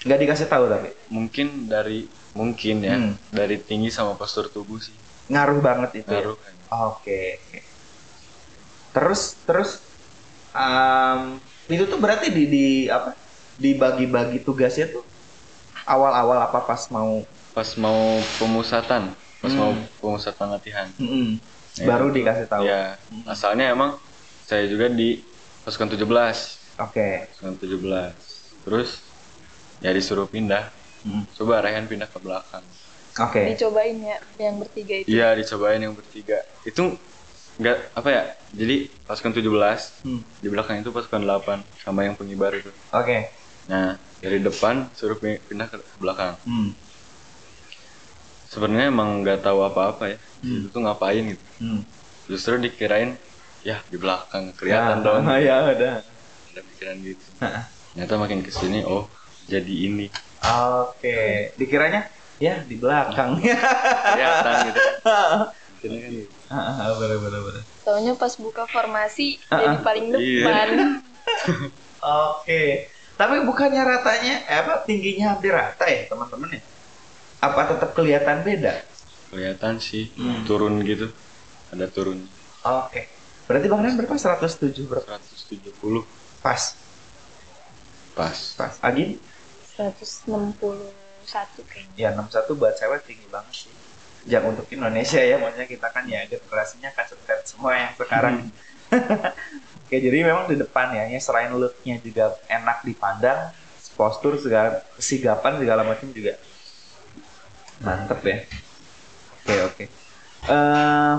nggak 0.07 0.19
dikasih 0.23 0.47
tahu 0.47 0.65
tapi 0.71 0.89
Mungkin 1.11 1.67
dari 1.67 2.07
mungkin 2.39 2.77
ya 2.87 2.95
Hmm. 2.95 3.15
dari 3.35 3.59
tinggi 3.59 3.91
sama 3.91 4.15
postur 4.15 4.47
tubuh 4.47 4.79
sih. 4.79 4.95
ngaruh 5.29 5.59
banget 5.61 5.91
itu 6.01 6.13
ya? 6.15 6.23
Ngaruh 6.23 6.37
kan. 6.39 6.55
Oke. 6.89 7.23
Terus 8.95 9.37
terus 9.45 9.71
um, 10.55 11.37
itu 11.69 11.85
tuh 11.85 11.99
berarti 12.01 12.33
di 12.33 12.45
di 12.49 12.67
apa? 12.89 13.13
Dibagi-bagi 13.59 14.47
tugasnya 14.47 14.87
tuh 14.89 15.03
awal-awal 15.85 16.39
apa 16.47 16.63
pas 16.63 16.83
mau 16.89 17.27
Pas 17.51 17.75
mau 17.75 18.23
pemusatan, 18.39 19.11
pas 19.43 19.51
Hmm. 19.51 19.59
mau 19.59 19.73
pemusatan 19.99 20.47
latihan. 20.55 20.87
Mm-mm. 20.95 21.43
Ya, 21.75 21.85
baru 21.91 22.15
dikasih 22.15 22.47
tahu. 22.47 22.63
Ya, 22.63 22.95
asalnya 23.27 23.75
emang 23.75 23.99
saya 24.47 24.71
juga 24.71 24.87
di 24.87 25.27
pasukan 25.69 25.93
17. 25.93 26.81
Oke. 26.81 27.29
Pasukan 27.29 27.55
17. 27.61 28.65
Terus 28.65 29.05
ya 29.85 29.93
disuruh 29.93 30.25
pindah. 30.25 30.73
Mm. 31.05 31.29
Coba 31.37 31.61
Rehan 31.61 31.85
pindah 31.85 32.09
ke 32.09 32.17
belakang. 32.19 32.65
Oke. 33.19 33.51
dicobain 33.51 33.99
ya 33.99 34.17
yang 34.39 34.63
bertiga 34.63 34.95
itu 34.95 35.07
Iya, 35.11 35.35
dicobain 35.35 35.83
yang 35.83 35.91
bertiga. 35.93 36.39
Itu 36.63 36.95
enggak 37.59 37.91
apa 37.93 38.09
ya? 38.09 38.23
Jadi 38.55 38.87
pasukan 39.05 39.35
17 39.35 40.01
Hmm. 40.07 40.23
di 40.39 40.47
belakang 40.47 40.79
itu 40.81 40.95
pasukan 40.95 41.21
8 41.27 41.59
sama 41.83 42.07
yang 42.07 42.15
pengibar 42.15 42.55
itu. 42.55 42.71
Oke. 42.95 43.27
Nah, 43.67 43.99
dari 44.23 44.39
depan 44.39 44.87
suruh 44.95 45.19
pi- 45.19 45.43
pindah 45.51 45.67
ke 45.67 45.83
belakang. 45.99 46.39
Hmm. 46.47 46.71
Sebenarnya 48.49 48.89
emang 48.89 49.27
nggak 49.27 49.43
tahu 49.45 49.67
apa-apa 49.67 50.15
ya. 50.15 50.19
Hmm. 50.47 50.63
Itu 50.63 50.67
tuh 50.71 50.81
ngapain 50.87 51.35
gitu. 51.35 51.45
Hmm. 51.59 51.83
Justru 52.31 52.55
dikirain 52.63 53.19
ya 53.61 53.83
di 53.85 53.97
belakang 53.97 54.55
kelihatan 54.55 54.99
Ya, 54.99 55.05
dong. 55.05 55.23
Ya 55.41 55.57
udah. 55.67 55.95
Ada 56.49 56.61
pikiran 56.65 56.97
gitu. 57.01 57.25
Ternyata 57.89 58.15
makin 58.17 58.41
ke 58.41 58.51
sini 58.51 58.83
oh 58.83 59.07
jadi 59.45 59.75
ini 59.89 60.07
Oke. 60.39 61.51
Dikiranya 61.55 62.07
ya 62.39 62.63
di 62.63 62.77
belakang. 62.77 63.39
kelihatan 64.15 64.55
gitu. 64.71 64.81
Ini 65.79 65.97
kan 65.97 66.11
gitu. 66.13 66.35
bener 66.99 67.19
bener 67.19 67.41
bener. 67.43 67.63
taunya 67.83 68.13
pas 68.13 68.35
buka 68.37 68.69
formasi 68.69 69.41
Ah, 69.49 69.59
jadi 69.59 69.77
ah. 69.77 69.83
paling 69.83 70.07
Iya. 70.13 70.45
depan 70.45 70.69
Oke. 72.29 72.63
Tapi 73.19 73.35
bukannya 73.43 73.83
ratanya 73.83 74.47
eh, 74.47 74.59
apa 74.63 74.87
tingginya 74.87 75.35
hampir 75.35 75.51
rata 75.51 75.83
ya 75.85 76.07
teman-teman 76.07 76.55
ya? 76.55 76.63
Apa 77.41 77.67
tetap 77.67 77.91
kelihatan 77.93 78.47
beda? 78.47 78.87
Kelihatan 79.29 79.83
sih 79.83 80.15
Hmm. 80.15 80.47
turun 80.47 80.79
gitu. 80.83 81.11
Ada 81.75 81.91
turun 81.91 82.23
Oke. 82.63 83.18
Berarti 83.49 83.67
Bang 83.73 83.81
Ren 83.81 83.97
berapa? 83.97 84.13
107 84.13 84.85
berapa? 84.85 85.09
170 85.17 86.05
Pas. 86.45 86.77
pas. 88.13 88.37
Pas. 88.61 88.75
Agin? 88.85 89.17
161 89.75 90.93
kayaknya 91.65 91.97
Ya 91.97 92.09
61 92.13 92.61
buat 92.61 92.77
cewek 92.77 93.01
tinggi 93.09 93.27
banget 93.33 93.67
sih. 93.67 93.75
Jangan 94.29 94.53
untuk 94.53 94.69
Indonesia 94.69 95.23
ya, 95.25 95.41
maksudnya 95.41 95.65
kita 95.65 95.89
kan 95.89 96.05
ya 96.05 96.21
generasinya 96.29 96.93
kasar 96.93 97.17
semua 97.49 97.73
yang 97.73 97.93
sekarang. 97.97 98.53
Oke, 99.89 99.97
jadi 100.05 100.21
memang 100.21 100.45
di 100.53 100.61
depan 100.61 100.93
ya, 100.93 101.09
ya 101.09 101.17
selain 101.17 101.49
looknya 101.49 101.97
juga 102.05 102.37
enak 102.45 102.85
dipandang, 102.85 103.57
postur 103.97 104.37
segala 104.37 104.85
kesigapan 105.01 105.57
segala 105.57 105.81
macam 105.81 106.13
juga 106.13 106.37
mantep 107.81 108.21
ya. 108.21 108.39
Oke 109.49 109.55
oke. 109.65 109.85
Eh, 110.45 111.17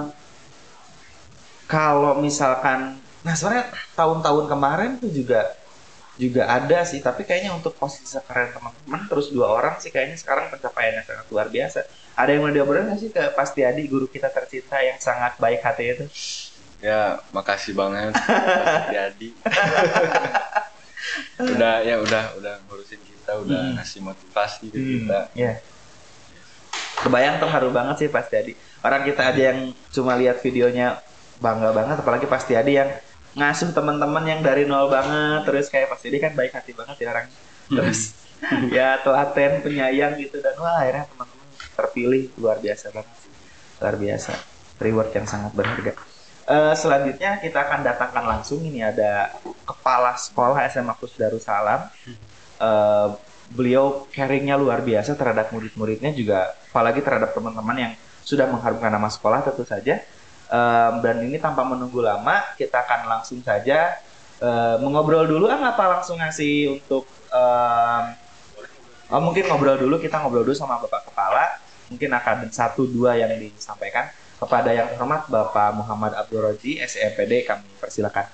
kalau 1.70 2.18
misalkan, 2.18 2.98
nah 3.22 3.34
sebenarnya 3.38 3.70
tahun-tahun 3.94 4.46
kemarin 4.50 4.92
tuh 4.98 5.12
juga 5.14 5.54
juga 6.20 6.50
ada 6.52 6.84
sih, 6.84 7.00
tapi 7.00 7.24
kayaknya 7.24 7.56
untuk 7.56 7.80
posisi 7.80 8.04
sekeren 8.10 8.52
teman-teman 8.52 9.02
terus 9.08 9.32
dua 9.32 9.48
orang 9.56 9.80
sih 9.80 9.88
kayaknya 9.88 10.18
sekarang 10.20 10.52
pencapaiannya 10.52 11.04
sangat 11.08 11.26
luar 11.32 11.48
biasa. 11.48 11.80
Ada 12.20 12.30
yang 12.36 12.42
mau 12.44 12.52
diobrolin 12.52 12.92
nggak 12.92 13.00
sih 13.00 13.10
ke 13.16 13.24
Pasti 13.38 13.64
Adi, 13.64 13.88
guru 13.88 14.10
kita 14.12 14.28
tercinta 14.28 14.82
yang 14.84 15.00
sangat 15.00 15.40
baik 15.40 15.62
hati 15.64 15.84
itu? 15.96 16.06
Ya, 16.80 17.20
makasih 17.32 17.76
banget 17.76 18.16
Jadi 18.96 19.36
udah 21.40 21.74
ya 21.88 21.96
udah 22.04 22.24
udah 22.36 22.54
ngurusin 22.68 23.00
kita, 23.00 23.40
udah 23.40 23.60
Hmm. 23.72 23.76
ngasih 23.80 24.00
motivasi 24.04 24.66
ke 24.74 24.80
kita. 24.80 25.20
Iya. 25.32 25.54
Kebayang 27.00 27.40
terharu 27.40 27.72
banget 27.72 27.96
sih 28.04 28.10
Pasti 28.12 28.36
Adi. 28.36 28.54
Orang 28.84 29.08
kita 29.08 29.32
aja 29.32 29.56
yang 29.56 29.72
cuma 29.96 30.20
lihat 30.20 30.44
videonya 30.44 31.00
bangga 31.40 31.72
banget, 31.72 31.98
apalagi 32.04 32.28
Pasti 32.28 32.54
Adi 32.54 32.78
yang 32.78 32.90
ngasuh 33.36 33.72
teman-teman 33.72 34.24
yang 34.28 34.44
dari 34.44 34.68
nol 34.68 34.92
banget, 34.92 35.48
terus 35.48 35.72
kayak 35.72 35.92
Pasti 35.92 36.12
Adi 36.12 36.20
kan 36.20 36.32
baik 36.36 36.52
hati 36.54 36.72
banget 36.76 36.96
ya 37.00 37.08
orangnya. 37.16 37.40
Terus 37.72 38.00
ya 38.78 39.00
telaten, 39.04 39.64
penyayang 39.64 40.16
gitu 40.20 40.40
dan 40.40 40.56
wah 40.60 40.80
akhirnya 40.80 41.08
teman-teman 41.12 41.48
terpilih 41.76 42.24
luar 42.40 42.58
biasa 42.60 42.92
banget. 42.92 43.18
Luar 43.80 43.96
biasa. 43.96 44.32
Reward 44.80 45.12
yang 45.12 45.28
sangat 45.28 45.52
berharga. 45.52 45.92
Eh, 46.50 46.74
selanjutnya 46.74 47.38
kita 47.38 47.62
akan 47.62 47.80
datangkan 47.86 48.26
langsung 48.26 48.64
ini 48.66 48.82
ada 48.82 49.38
kepala 49.70 50.18
sekolah 50.18 50.66
SMA 50.72 50.98
Kus 50.98 51.14
Darussalam. 51.14 51.86
Eh, 52.60 53.08
beliau 53.54 54.10
caringnya 54.10 54.58
luar 54.58 54.82
biasa 54.82 55.14
terhadap 55.14 55.54
murid-muridnya 55.54 56.10
juga, 56.14 56.54
apalagi 56.70 57.02
terhadap 57.02 57.34
teman-teman 57.34 57.78
yang 57.78 57.94
sudah 58.26 58.46
mengharumkan 58.50 58.90
nama 58.90 59.10
sekolah 59.10 59.46
tentu 59.46 59.62
saja. 59.66 60.02
Eh, 60.50 60.92
dan 61.06 61.22
ini 61.22 61.38
tanpa 61.38 61.62
menunggu 61.62 62.02
lama, 62.02 62.42
kita 62.58 62.82
akan 62.82 63.06
langsung 63.06 63.38
saja 63.46 64.02
eh, 64.42 64.76
mengobrol 64.82 65.30
dulu. 65.30 65.46
Ah, 65.46 65.62
apa 65.78 66.00
langsung 66.00 66.18
ngasih 66.18 66.82
untuk 66.82 67.06
em, 67.30 68.04
oh, 69.14 69.22
mungkin 69.22 69.46
ngobrol 69.46 69.78
dulu 69.78 70.02
kita 70.02 70.18
ngobrol 70.18 70.42
dulu 70.42 70.58
sama 70.58 70.82
bapak 70.82 71.06
kepala. 71.14 71.62
Mungkin 71.94 72.10
akan 72.14 72.50
satu 72.50 72.90
dua 72.90 73.18
yang 73.18 73.30
disampaikan 73.38 74.10
kepada 74.40 74.70
yang 74.72 74.88
terhormat 74.94 75.26
Bapak 75.28 75.74
Muhammad 75.76 76.14
Abdul 76.16 76.46
Roji 76.46 76.80
SEMPD 76.80 77.44
kami 77.50 77.66
persilakan 77.82 78.30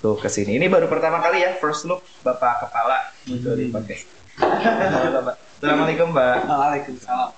tuh 0.00 0.16
ke 0.18 0.26
sini. 0.32 0.56
Ini 0.56 0.66
baru 0.72 0.88
pertama 0.88 1.20
kali 1.20 1.44
ya 1.44 1.54
first 1.60 1.84
look 1.84 2.02
Bapak 2.26 2.64
Kepala 2.66 3.12
muncul 3.28 3.54
di 3.56 3.68
podcast. 3.70 4.04
Pak. 4.40 5.36
Assalamualaikum 5.62 6.10
Mbak. 6.10 6.36
Waalaikumsalam. 6.48 7.30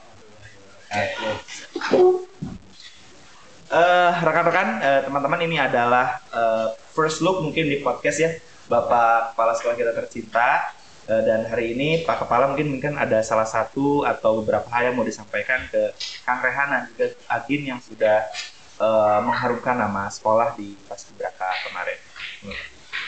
Eh, 3.66 4.12
rekan-rekan, 4.22 4.78
eh, 4.78 5.00
teman-teman 5.10 5.42
ini 5.42 5.58
adalah 5.58 6.22
eh, 6.30 6.68
first 6.94 7.18
look 7.18 7.42
mungkin 7.42 7.66
di 7.66 7.82
podcast 7.82 8.18
ya 8.22 8.30
Bapak 8.70 9.34
Kepala 9.34 9.58
Sekolah 9.58 9.74
kita 9.74 9.90
tercinta. 9.90 10.70
Eh, 11.10 11.22
dan 11.26 11.50
hari 11.50 11.74
ini 11.74 12.06
Pak 12.06 12.22
Kepala 12.22 12.46
mungkin 12.46 12.78
mungkin 12.78 12.94
ada 12.94 13.18
salah 13.26 13.46
satu 13.46 14.06
atau 14.06 14.38
beberapa 14.38 14.70
hal 14.70 14.90
yang 14.90 14.94
mau 14.94 15.02
disampaikan 15.02 15.66
ke 15.66 15.90
Kang 16.22 16.46
Rehan 16.46 16.68
dan 16.70 16.82
juga 16.94 17.06
Agin 17.26 17.62
yang 17.66 17.82
sudah 17.82 18.30
eh, 18.78 19.20
mengharumkan 19.26 19.74
nama 19.74 20.06
sekolah 20.14 20.54
di 20.54 20.78
Paskibraka 20.86 21.66
kemarin. 21.66 21.98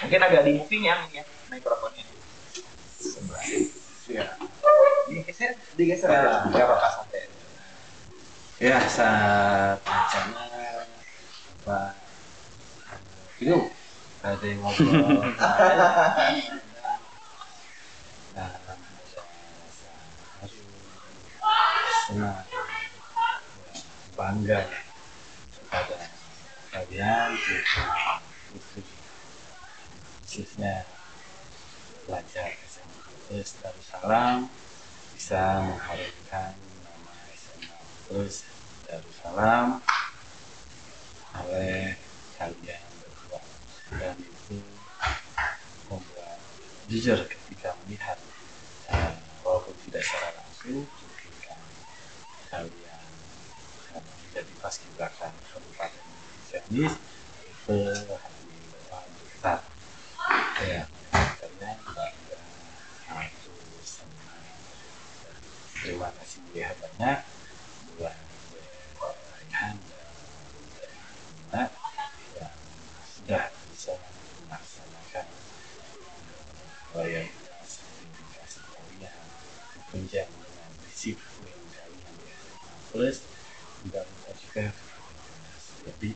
Mungkin 0.03 0.21
agak 0.27 0.43
di 0.43 0.53
moving 0.59 0.91
ya, 0.91 1.07
ya 1.15 1.23
mikrofonnya. 1.55 2.03
Sebelah. 2.99 3.47
Ya. 4.11 4.27
Digeser, 5.07 5.55
digeser 5.79 6.11
aja. 6.11 6.51
Nggak 6.51 6.67
apa-apa 6.67 6.89
santai. 6.99 7.38
Ya, 8.59 8.83
saat 8.91 9.79
rencana 9.87 10.43
Pak 11.63 11.95
Itu 13.39 13.71
ada 14.19 14.43
yang 14.43 14.59
ngobrol. 14.67 15.31
Senang, 22.11 22.43
bangga 24.19 24.67
pada 25.71 26.11
kalian 26.75 27.31
putri 28.51 28.83
khususnya 30.27 30.83
pelajar 32.11 32.59
Terus 33.31 33.55
Darussalam 33.63 34.51
bisa 35.15 35.63
mengharumkan 35.63 36.68
Terus 38.09 38.49
Darussalam 38.89 39.85
oleh 41.37 41.93
kalian 42.41 42.83
berdua. 43.05 43.41
Dan 43.93 44.17
itu 44.17 44.57
membuat 45.93 46.41
jujur 46.89 47.21
ketika 47.29 47.77
melihat 47.85 48.17
eh, 48.89 49.13
walaupun 49.45 49.77
tidak 49.85 50.03
secara 50.05 50.33
langsung 50.41 50.89
mungkin 50.89 51.33
kalian 52.49 53.01
eh, 53.93 54.03
menjadi 54.03 54.53
paskibraka 54.65 55.29
Kabupaten 55.53 56.05
Ciamis 56.49 56.95
itu 57.45 57.77
hati 58.09 58.45
Bapak 58.89 59.05
besar 59.21 59.61
ya 60.65 60.83
karena 61.13 61.71
bangga 61.85 62.39
aku 63.13 63.53
senang 63.85 64.49
terima 65.77 66.09
kasih 66.17 66.43
ya 66.57 66.69
banyak 66.81 67.21
buat 67.97 68.17
Raihan 68.99 69.77
dan 70.81 70.91
Mbak 71.53 71.71
yang 72.41 72.55
sudah 73.07 73.45
bisa 73.71 73.95
melaksanakan 74.49 75.27
loyalitas 76.97 77.71
dedikasi 77.85 78.61
kalian 78.73 79.17
tunjang 79.91 80.31
dengan 80.31 80.71
disiplin 80.89 81.59
kalian 81.77 82.13
di 82.19 82.27
SMA 82.33 82.75
plus 82.91 83.17
mudah-mudahan 83.85 84.37
juga 84.43 84.65
lebih 85.87 86.15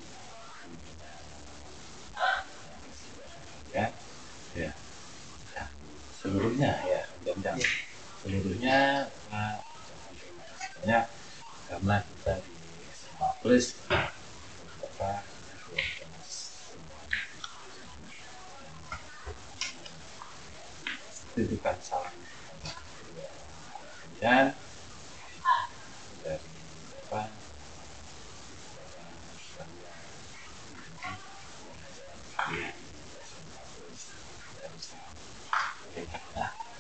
ya 3.73 3.89
ya 4.53 4.69
ya 5.57 5.65
seluruhnya 6.21 6.71
ya 6.85 7.03
dan 7.25 7.37
dan 7.41 7.57
seluruhnya 8.21 9.09
Pak 9.33 9.65
ucapkan 9.65 10.13
terima 10.21 10.45
kasih 10.45 10.69
banyak 10.77 11.05
karena 11.73 11.97
kita 12.05 12.35
di 12.45 12.53
SMA 12.93 13.29
plus 13.41 13.67
Bapak 13.89 15.25
keluarga 15.65 16.07
semua 16.29 17.01
titipkan 21.33 21.77
salam 21.81 22.15
kalian 24.23 24.55
dari 26.23 26.47
Bapak 27.11 27.27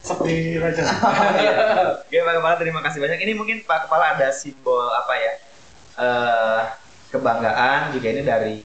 seperti 0.02 0.58
raja 0.58 0.82
Oke 2.12 2.20
Pak 2.20 2.34
Kepala 2.36 2.56
terima 2.60 2.80
kasih 2.84 3.00
banyak. 3.00 3.24
Ini 3.24 3.32
mungkin 3.32 3.64
Pak 3.64 3.88
Kepala 3.88 4.12
ada 4.12 4.28
simbol 4.36 4.84
apa 4.92 5.14
ya? 5.16 5.32
eh 5.92 6.62
kebanggaan 7.12 7.92
juga 7.92 8.06
ini 8.08 8.20
dari 8.24 8.56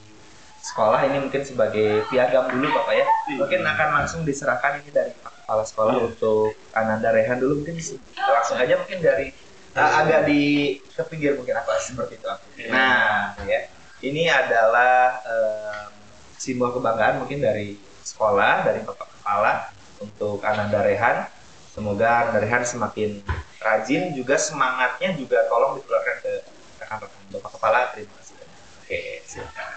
sekolah 0.63 1.03
ini 1.07 1.23
mungkin 1.23 1.43
sebagai 1.47 2.03
piagam 2.11 2.51
dulu 2.51 2.67
Bapak 2.75 2.93
ya. 2.95 3.05
Mungkin 3.39 3.63
akan 3.63 3.87
langsung 4.03 4.27
diserahkan 4.27 4.83
ini 4.83 4.91
dari 4.91 5.06
Kepala 5.47 5.63
Sekolah 5.63 5.95
Iya. 5.95 6.03
untuk 6.05 6.51
Ananda 6.75 7.09
Rehan 7.09 7.39
dulu 7.39 7.63
mungkin 7.63 7.79
sih. 7.79 7.95
langsung 8.19 8.59
aja 8.59 8.75
mungkin 8.75 8.99
dari 8.99 9.31
eh, 9.71 9.91
agak 9.95 10.27
di 10.27 10.41
ke 10.83 11.03
pinggir 11.07 11.39
mungkin 11.39 11.55
apa 11.55 11.79
seperti 11.79 12.19
itu. 12.19 12.27
Iya. 12.57 12.67
Nah 12.67 13.07
ya 13.47 13.71
ini 13.99 14.27
adalah 14.27 15.23
em, 15.23 15.87
simbol 16.35 16.69
kebanggaan 16.69 17.23
mungkin 17.23 17.39
dari 17.39 17.79
sekolah 18.03 18.61
dari 18.61 18.83
Bapak 18.83 19.07
Kepala 19.09 19.71
untuk 19.97 20.43
Ananda 20.43 20.83
Rehan. 20.83 21.31
Semoga 21.71 22.27
Ananda 22.27 22.43
Rehan 22.43 22.61
semakin 22.61 23.23
rajin 23.57 24.11
juga 24.11 24.35
semangatnya 24.35 25.15
juga 25.15 25.47
tolong 25.47 25.79
ditularkan 25.79 26.15
ke 26.19 26.33
rekan-rekan 26.77 27.21
Bapak 27.31 27.51
Kepala. 27.55 27.79
Terima 27.95 28.11
kasih. 28.19 28.35
Oke, 28.83 28.99
silakan. 29.23 29.67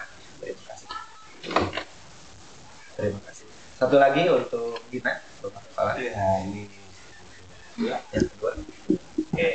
Terima 0.41 0.63
kasih. 0.67 0.87
Terima 2.91 3.21
kasih. 3.23 3.45
Satu 3.77 3.95
lagi 3.97 4.29
untuk 4.29 4.77
Gina, 4.89 5.17
Kepala. 5.49 5.91
ya 5.97 6.45
ini 6.45 6.69
Yang 8.13 8.25
kedua. 8.35 8.51
Oke. 9.17 9.49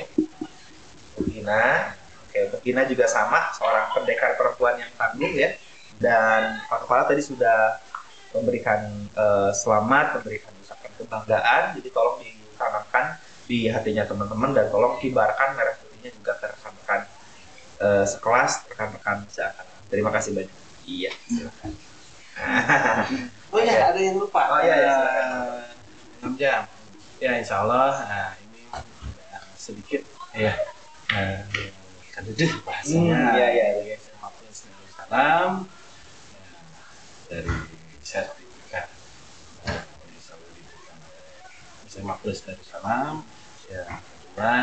Untuk 1.15 1.25
Gina. 1.31 1.95
Oke, 2.27 2.39
untuk 2.51 2.61
Gina 2.67 2.83
juga 2.91 3.07
sama, 3.07 3.55
seorang 3.55 3.95
pendekar 3.95 4.35
perempuan 4.35 4.81
yang 4.83 4.91
tangguh 4.99 5.31
ya. 5.31 5.55
Dan 5.97 6.61
Pak 6.67 6.85
Kepala 6.85 7.07
tadi 7.07 7.23
sudah 7.23 7.81
memberikan 8.35 9.09
eh, 9.15 9.51
selamat, 9.55 10.21
memberikan 10.21 10.53
ucapan 10.61 10.91
kebanggaan. 10.99 11.63
Jadi 11.79 11.89
tolong 11.95 12.17
ditanamkan 12.21 13.05
di 13.47 13.71
hatinya 13.71 14.05
teman-teman 14.05 14.51
dan 14.53 14.67
tolong 14.75 14.99
kibarkan 14.99 15.55
merah 15.55 15.79
putihnya 15.79 16.11
juga 16.19 16.35
ke 16.37 16.47
rekan-rekan 16.51 17.01
eh, 17.81 18.05
sekelas, 18.05 18.53
rekan-rekan 18.75 19.23
seangkatan. 19.31 19.77
Terima 19.87 20.11
kasih 20.11 20.35
banyak. 20.35 20.57
Iya, 20.87 21.11
silakan. 21.31 21.73
Oh 23.55 23.63
ya, 23.63 23.95
ada 23.95 24.01
yang 24.03 24.21
lupa. 24.21 24.43
Oh, 24.51 24.61
iya, 24.61 24.75
iya, 24.77 24.87
Eh, 24.87 24.93
silakan. 24.93 25.27
Enam 26.21 26.33
jam. 26.41 26.63
Ya, 27.17 27.33
insya 27.41 27.65
Allah. 27.65 27.93
Nah, 28.05 28.31
ini 28.41 28.61
sedikit 29.57 30.03
ya. 30.37 30.55
Eh, 31.13 31.41
Kadedeh 32.13 32.51
bahasanya. 32.65 33.17
Hmm, 33.17 33.37
iya, 33.37 33.47
iya, 33.53 33.67
iya. 33.85 33.97
Plus 34.37 34.59
Darussalam. 34.67 35.51
Ya, 36.33 36.49
dari 37.29 37.55
sertifikat 38.03 38.89
eh, 39.69 39.83
oleh 39.85 40.19
SMA 41.89 42.15
Plus 42.21 42.41
Darussalam. 42.45 43.15
Ya, 43.67 43.83
kedua 44.01 44.55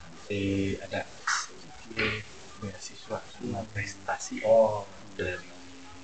nanti 0.00 0.76
ada 0.82 1.06
sedikit 1.28 2.24
beasiswa 2.60 3.18
sama 3.36 3.60
prestasi 3.72 4.44
Oh, 4.44 4.84
dari 5.16 5.48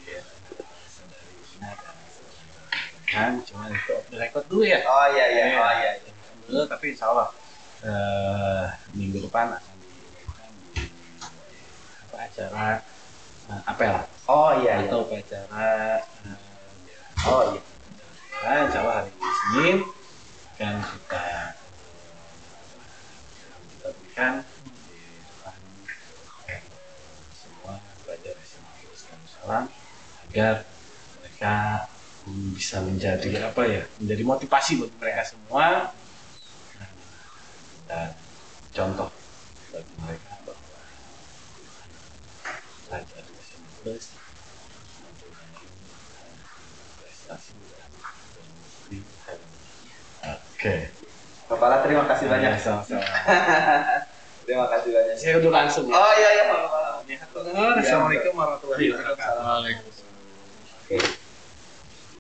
ya, 0.09 0.23
Rina 0.23 0.51
dan 0.57 0.69
saudari 0.89 1.96
kan 3.07 3.39
cuma 3.47 3.71
itu 3.71 3.91
off 3.95 4.07
the 4.11 4.19
record 4.19 4.45
dulu 4.51 4.67
ya 4.67 4.83
oh 4.83 5.07
iya, 5.15 5.25
iya, 5.31 5.45
oh 5.63 5.73
iya. 5.79 5.91
iya. 6.03 6.13
dulu 6.51 6.63
tapi 6.67 6.91
insya 6.91 7.07
Allah 7.15 7.29
eh, 7.87 8.65
minggu 8.99 9.23
depan 9.31 9.55
akan 9.55 9.77
di 9.79 9.95
apa 12.03 12.17
acara 12.27 12.67
eh, 13.51 13.63
apel 13.71 13.95
Oh 14.27 14.51
iya 14.59 14.83
iya. 14.83 14.91
atau 14.91 15.07
upacara 15.07 16.03
eh, 16.03 16.03
Oh 17.31 17.55
iya. 17.55 17.63
Nah, 18.43 18.67
insya 18.67 18.81
Allah 18.83 18.95
hari 19.01 19.11
ini 19.15 19.31
Senin 19.39 19.77
akan 20.57 20.77
kita 20.83 21.25
kita 23.71 23.89
berikan 23.95 24.35
di 24.91 24.99
depan 25.31 25.59
eh, 26.51 26.63
semua 27.39 27.75
pelajar 28.03 28.35
SMA 28.43 28.73
Islam 28.91 29.21
Salam 29.31 29.65
agar 30.27 30.55
mereka 31.23 31.55
bisa 32.27 32.83
menjadi 32.97 33.53
apa 33.53 33.63
ya 33.69 33.83
menjadi 34.01 34.23
motivasi 34.25 34.81
buat 34.81 34.93
mereka 34.97 35.23
semua 35.29 35.93
Nah, 36.81 36.91
dan 37.85 38.11
contoh 38.73 39.13
bagi 39.69 39.95
mereka 40.01 40.33
bahwa 40.49 40.81
pelajar 42.89 43.23
SMA 43.45 43.71
Plus 43.85 44.05
prestasi 47.05 47.53
Oke. 50.57 50.77
Kepala 51.47 51.85
terima 51.85 52.09
kasih 52.09 52.27
banyak. 52.33 52.51
Ya, 52.57 52.59
sama-sama. 52.59 53.05
Terima 54.49 54.67
kasih 54.73 54.91
banyak. 54.91 55.15
Saya 55.15 55.35
udah 55.39 55.53
langsung 55.53 55.85
ya. 55.87 55.95
Oh 55.95 56.13
iya 56.17 56.31
iya. 56.33 56.45
Malam-malam. 56.49 57.05
Assalamualaikum 57.79 58.33
warahmatullahi 58.35 58.85
wabarakatuh. 58.89 59.43
Oke. 59.63 59.96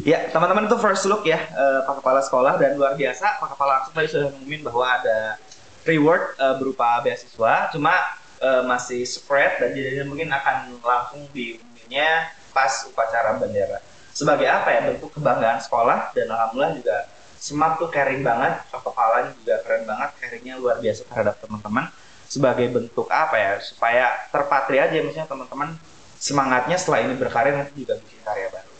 Ya, 0.06 0.22
teman-teman 0.30 0.70
itu 0.70 0.78
first 0.78 1.02
look 1.10 1.26
ya 1.26 1.34
eh, 1.50 1.80
Pak 1.82 1.98
Kepala 1.98 2.22
Sekolah 2.22 2.54
dan 2.62 2.78
luar 2.78 2.94
biasa. 2.94 3.42
Pak 3.42 3.58
Kepala 3.58 3.82
langsung 3.82 3.90
tadi 3.90 4.06
sudah 4.06 4.30
ngumumin 4.30 4.62
bahwa 4.62 4.86
ada 4.86 5.34
reward 5.82 6.30
eh, 6.38 6.54
berupa 6.62 7.02
beasiswa. 7.02 7.74
Cuma 7.74 7.90
eh, 8.38 8.62
masih 8.70 9.02
spread 9.02 9.58
dan 9.58 9.74
jadinya 9.74 10.06
mungkin 10.06 10.30
akan 10.30 10.78
langsung 10.78 11.26
diumuminnya 11.34 12.30
pas 12.54 12.86
upacara 12.86 13.34
bendera. 13.34 13.82
Sebagai 14.14 14.46
apa 14.46 14.68
ya 14.70 14.80
bentuk 14.94 15.10
kebanggaan 15.10 15.58
sekolah 15.58 16.14
dan 16.14 16.30
alhamdulillah 16.30 16.78
juga 16.78 16.98
Smart 17.36 17.76
tuh 17.76 17.92
caring 17.92 18.24
banget, 18.24 18.64
Pak 18.72 18.80
Kepalanya 18.80 19.30
juga 19.42 19.60
keren 19.60 19.84
banget, 19.84 20.08
caringnya 20.18 20.54
luar 20.56 20.80
biasa 20.80 21.04
terhadap 21.04 21.36
teman-teman. 21.42 21.84
Sebagai 22.30 22.66
bentuk 22.72 23.06
apa 23.10 23.36
ya 23.36 23.52
supaya 23.58 24.14
terpatri 24.30 24.78
aja 24.78 25.02
misalnya 25.02 25.26
teman-teman 25.26 25.74
semangatnya 26.16 26.78
setelah 26.78 27.02
ini 27.02 27.14
berkarya 27.18 27.58
nanti 27.58 27.74
juga 27.76 27.98
bikin 27.98 28.22
karya 28.24 28.48
baru 28.54 28.75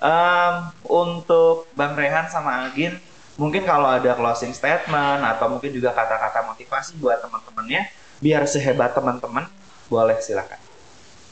Em, 0.00 0.54
untuk 0.82 1.68
Bang 1.78 1.92
Rehan 2.00 2.26
sama 2.32 2.52
Agin 2.66 2.96
mungkin 3.40 3.62
kalau 3.68 3.88
ada 3.88 4.16
closing 4.16 4.52
statement 4.56 5.20
atau 5.24 5.46
mungkin 5.52 5.70
juga 5.76 5.92
kata-kata 5.92 6.40
motivasi 6.50 6.96
buat 7.00 7.20
teman-temannya 7.24 7.80
biar 8.20 8.42
sehebat 8.48 8.96
teman-teman 8.96 9.44
boleh 9.92 10.16
silakan 10.20 10.60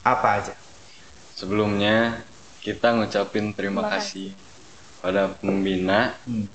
apa 0.04 0.28
aja 0.40 0.54
Sebelumnya 1.38 2.26
kita 2.64 2.86
ngucapin 2.96 3.54
terima 3.56 3.80
Terima 3.82 3.90
kasih 3.92 4.28
pada 5.02 5.22
pembina 5.40 6.00
Hmm. 6.26 6.46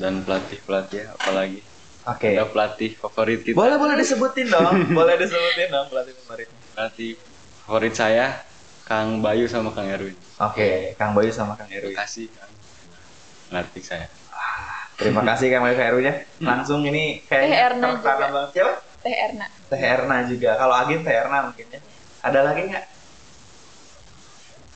dan 0.00 0.22
pelatih-pelatih 0.26 1.02
apalagi. 1.14 1.60
oke 2.06 2.32
Ada 2.32 2.44
pelatih 2.52 2.90
favorit 3.00 3.40
kita. 3.46 3.56
boleh 3.58 3.76
boleh 3.82 3.94
disebutin 4.00 4.46
dong 4.50 4.76
boleh 4.98 5.14
disebutin 5.22 5.68
dong 5.74 5.86
pelatih 5.90 6.14
favoritnya 6.20 6.60
Pelatih 6.74 7.12
favorit 7.64 7.94
saya 7.94 8.26
Kang 8.84 9.20
Bayu 9.20 9.48
sama 9.48 9.72
Kang 9.72 9.88
Erwin. 9.88 10.16
oke 10.36 10.94
Kang 10.94 11.16
Bayu 11.16 11.32
sama 11.32 11.56
Kang 11.56 11.68
Erwin 11.72 11.92
Terima 11.92 12.02
kasih 12.04 12.26
Kang. 12.30 12.52
Pelatih 13.48 13.84
saya. 13.84 14.08
Terima 14.94 15.22
kasih 15.24 15.46
Kang 15.50 15.62
Bayu 15.62 15.74
Heru 15.74 15.98
nya. 16.00 16.14
Langsung 16.38 16.86
ini 16.86 17.18
kayaknya 17.26 17.50
Teh 17.50 17.60
Erna 17.66 17.86
tertanam 17.98 17.98
juga. 17.98 18.30
banget. 18.30 18.50
Siapa? 18.54 18.74
Teh 19.02 19.14
Erna. 19.14 19.46
Teh 19.70 19.82
Erna 19.82 20.16
juga. 20.26 20.50
Kalau 20.54 20.74
Agin 20.74 21.00
Teh 21.02 21.12
Erna 21.12 21.38
mungkin 21.50 21.66
ya. 21.66 21.80
Ada 22.22 22.38
lagi 22.40 22.62
nggak? 22.70 22.86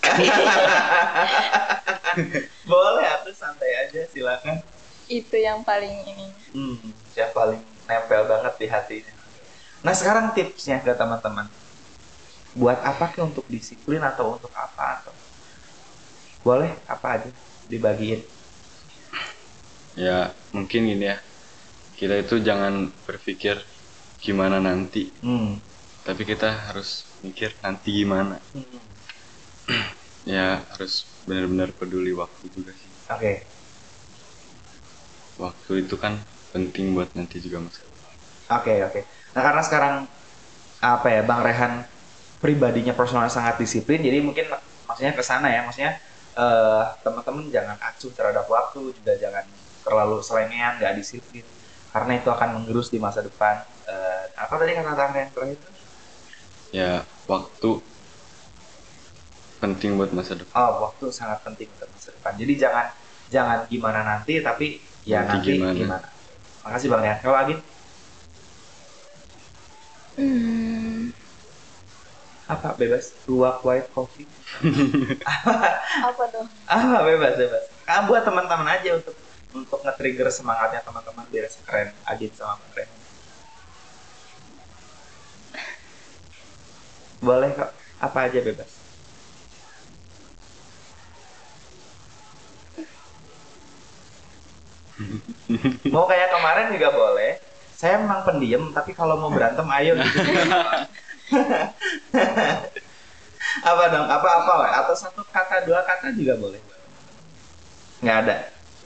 Boleh 2.69 3.07
atau 3.09 3.33
santai 3.33 3.73
aja 3.87 4.01
silakan. 4.09 4.61
Itu 5.07 5.37
yang 5.39 5.63
paling 5.63 5.95
ini. 6.05 6.27
Hmm, 6.53 6.77
yang 7.15 7.31
paling 7.33 7.61
nempel 7.87 8.23
banget 8.27 8.55
di 8.59 8.67
hatinya. 8.69 9.13
Nah 9.81 9.95
sekarang 9.95 10.35
tipsnya 10.35 10.83
ke 10.83 10.93
teman-teman. 10.93 11.47
Buat 12.57 12.79
apa 12.91 13.07
ke 13.15 13.21
untuk 13.25 13.47
disiplin 13.49 14.01
atau 14.05 14.37
untuk 14.37 14.53
apa 14.53 14.85
atau 15.01 15.15
boleh 16.45 16.73
apa 16.89 17.07
aja 17.19 17.31
dibagiin. 17.71 18.21
Ya 19.99 20.33
mungkin 20.55 20.81
gini 20.89 21.05
ya. 21.13 21.19
Kita 21.99 22.15
itu 22.25 22.37
jangan 22.49 22.75
berpikir 23.07 23.57
gimana 24.25 24.59
nanti, 24.63 25.13
Hmm. 25.23 25.59
tapi 26.07 26.23
kita 26.27 26.49
harus 26.71 27.05
mikir 27.25 27.51
nanti 27.65 27.89
gimana. 28.03 28.37
Hmm. 28.55 28.79
Ya 30.29 30.63
harus 30.71 30.95
benar-benar 31.27 31.75
peduli 31.75 32.13
waktu 32.15 32.45
juga 32.55 32.71
sih. 32.77 32.93
Oke. 33.11 33.43
Waktu 35.41 35.73
itu 35.89 35.97
kan 35.97 36.15
penting 36.53 36.93
buat 36.93 37.09
nanti 37.17 37.41
juga 37.41 37.59
mas. 37.65 37.79
Oke 38.49 38.73
oke. 38.85 39.01
Nah 39.37 39.43
karena 39.45 39.63
sekarang 39.65 39.95
apa 40.83 41.09
ya 41.15 41.23
Bang 41.29 41.41
Rehan 41.47 41.73
pribadinya 42.43 42.95
personal 42.99 43.27
sangat 43.31 43.59
disiplin, 43.63 44.01
jadi 44.07 44.19
mungkin 44.23 44.47
mak- 44.53 44.67
maksudnya 44.89 45.15
ke 45.19 45.25
sana 45.31 45.47
ya, 45.55 45.61
maksudnya 45.67 45.93
eh, 46.39 46.83
teman-teman 47.05 47.45
jangan 47.57 47.77
acuh 47.83 48.13
terhadap 48.19 48.47
waktu, 48.47 48.81
juga 48.99 49.13
jangan 49.19 49.45
terlalu 49.85 50.17
selengean, 50.23 50.73
nggak 50.79 50.95
disiplin, 51.01 51.47
karena 51.93 52.13
itu 52.21 52.29
akan 52.31 52.49
menggerus 52.61 52.89
di 52.95 52.99
masa 53.03 53.21
depan. 53.27 53.57
Eh, 53.89 54.25
apa 54.39 54.55
tadi 54.61 54.73
kata 54.79 54.93
Bang 54.99 55.11
Rehan 55.17 55.31
terakhir 55.35 55.57
itu? 55.65 55.71
Ya 56.73 57.05
waktu 57.29 57.69
penting 59.63 59.91
buat 59.99 60.11
masa 60.19 60.35
depan. 60.43 60.63
Oh 60.63 60.71
waktu 60.85 61.07
sangat 61.19 61.39
penting 61.47 61.69
untuk 61.77 61.89
masa 61.95 62.09
depan. 62.17 62.33
Jadi 62.41 62.53
jangan 62.63 62.87
jangan 63.35 63.59
gimana 63.73 64.01
nanti, 64.11 64.33
tapi 64.49 64.67
ya 65.05 65.19
nanti, 65.29 65.51
Nanti 65.51 65.53
gimana. 65.55 65.75
gimana. 65.77 66.09
Makasih 66.65 66.89
Bang 66.93 67.03
Rehan. 67.05 67.19
Kalau 67.25 67.37
Agin 67.43 67.59
Hmm, 70.17 71.11
apa 72.49 72.73
bebas? 72.81 73.13
Luwak 73.29 73.61
white 73.61 73.93
coffee. 73.93 74.25
apa 76.09 76.23
tuh? 76.33 76.49
Ah, 76.65 77.05
bebas, 77.05 77.37
bebas. 77.37 77.65
Ah, 77.85 78.09
buat 78.09 78.25
teman-teman 78.25 78.65
aja 78.73 78.97
untuk 78.97 79.13
untuk 79.53 79.81
nge-trigger 79.85 80.33
semangatnya 80.33 80.81
teman-teman 80.81 81.25
biar 81.29 81.45
keren 81.69 81.93
Agit 82.09 82.33
sama 82.33 82.57
keren. 82.73 82.89
Boleh 87.21 87.53
kok. 87.53 87.71
Apa 88.01 88.33
aja 88.33 88.41
bebas. 88.41 88.81
mau 95.95 96.05
kayak 96.09 96.33
kemarin 96.33 96.67
juga 96.73 96.89
boleh. 96.97 97.39
Saya 97.79 98.03
memang 98.03 98.27
pendiam, 98.27 98.75
tapi 98.75 98.91
kalau 98.91 99.15
mau 99.21 99.31
berantem 99.31 99.69
ayo 99.71 99.95
gitu. 100.01 100.19
apa 103.71 103.85
dong? 103.93 104.07
Apa 104.09 104.29
apa 104.45 104.53
Wak? 104.65 104.73
Atau 104.85 104.95
satu 104.97 105.23
kata 105.29 105.65
dua 105.69 105.85
kata 105.85 106.13
juga 106.17 106.37
boleh. 106.37 106.61
Nggak 108.05 108.17
ada, 108.25 108.35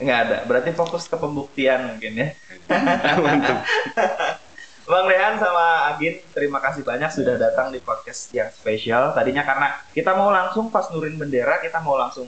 nggak 0.01 0.19
ada. 0.29 0.37
Berarti 0.49 0.71
fokus 0.73 1.07
ke 1.07 1.17
pembuktian 1.17 1.87
mungkin 1.95 2.13
ya. 2.17 2.29
Bang 4.83 5.07
Rehan 5.07 5.39
sama 5.39 5.95
Agin, 5.95 6.19
terima 6.35 6.59
kasih 6.59 6.83
banyak 6.83 7.07
sudah 7.15 7.39
datang 7.39 7.71
di 7.71 7.79
podcast 7.79 8.35
yang 8.35 8.51
spesial. 8.51 9.15
Tadinya 9.15 9.47
karena 9.47 9.79
kita 9.95 10.11
mau 10.19 10.35
langsung 10.35 10.75
pas 10.75 10.91
nurin 10.91 11.15
bendera, 11.15 11.63
kita 11.63 11.79
mau 11.79 11.95
langsung 11.95 12.27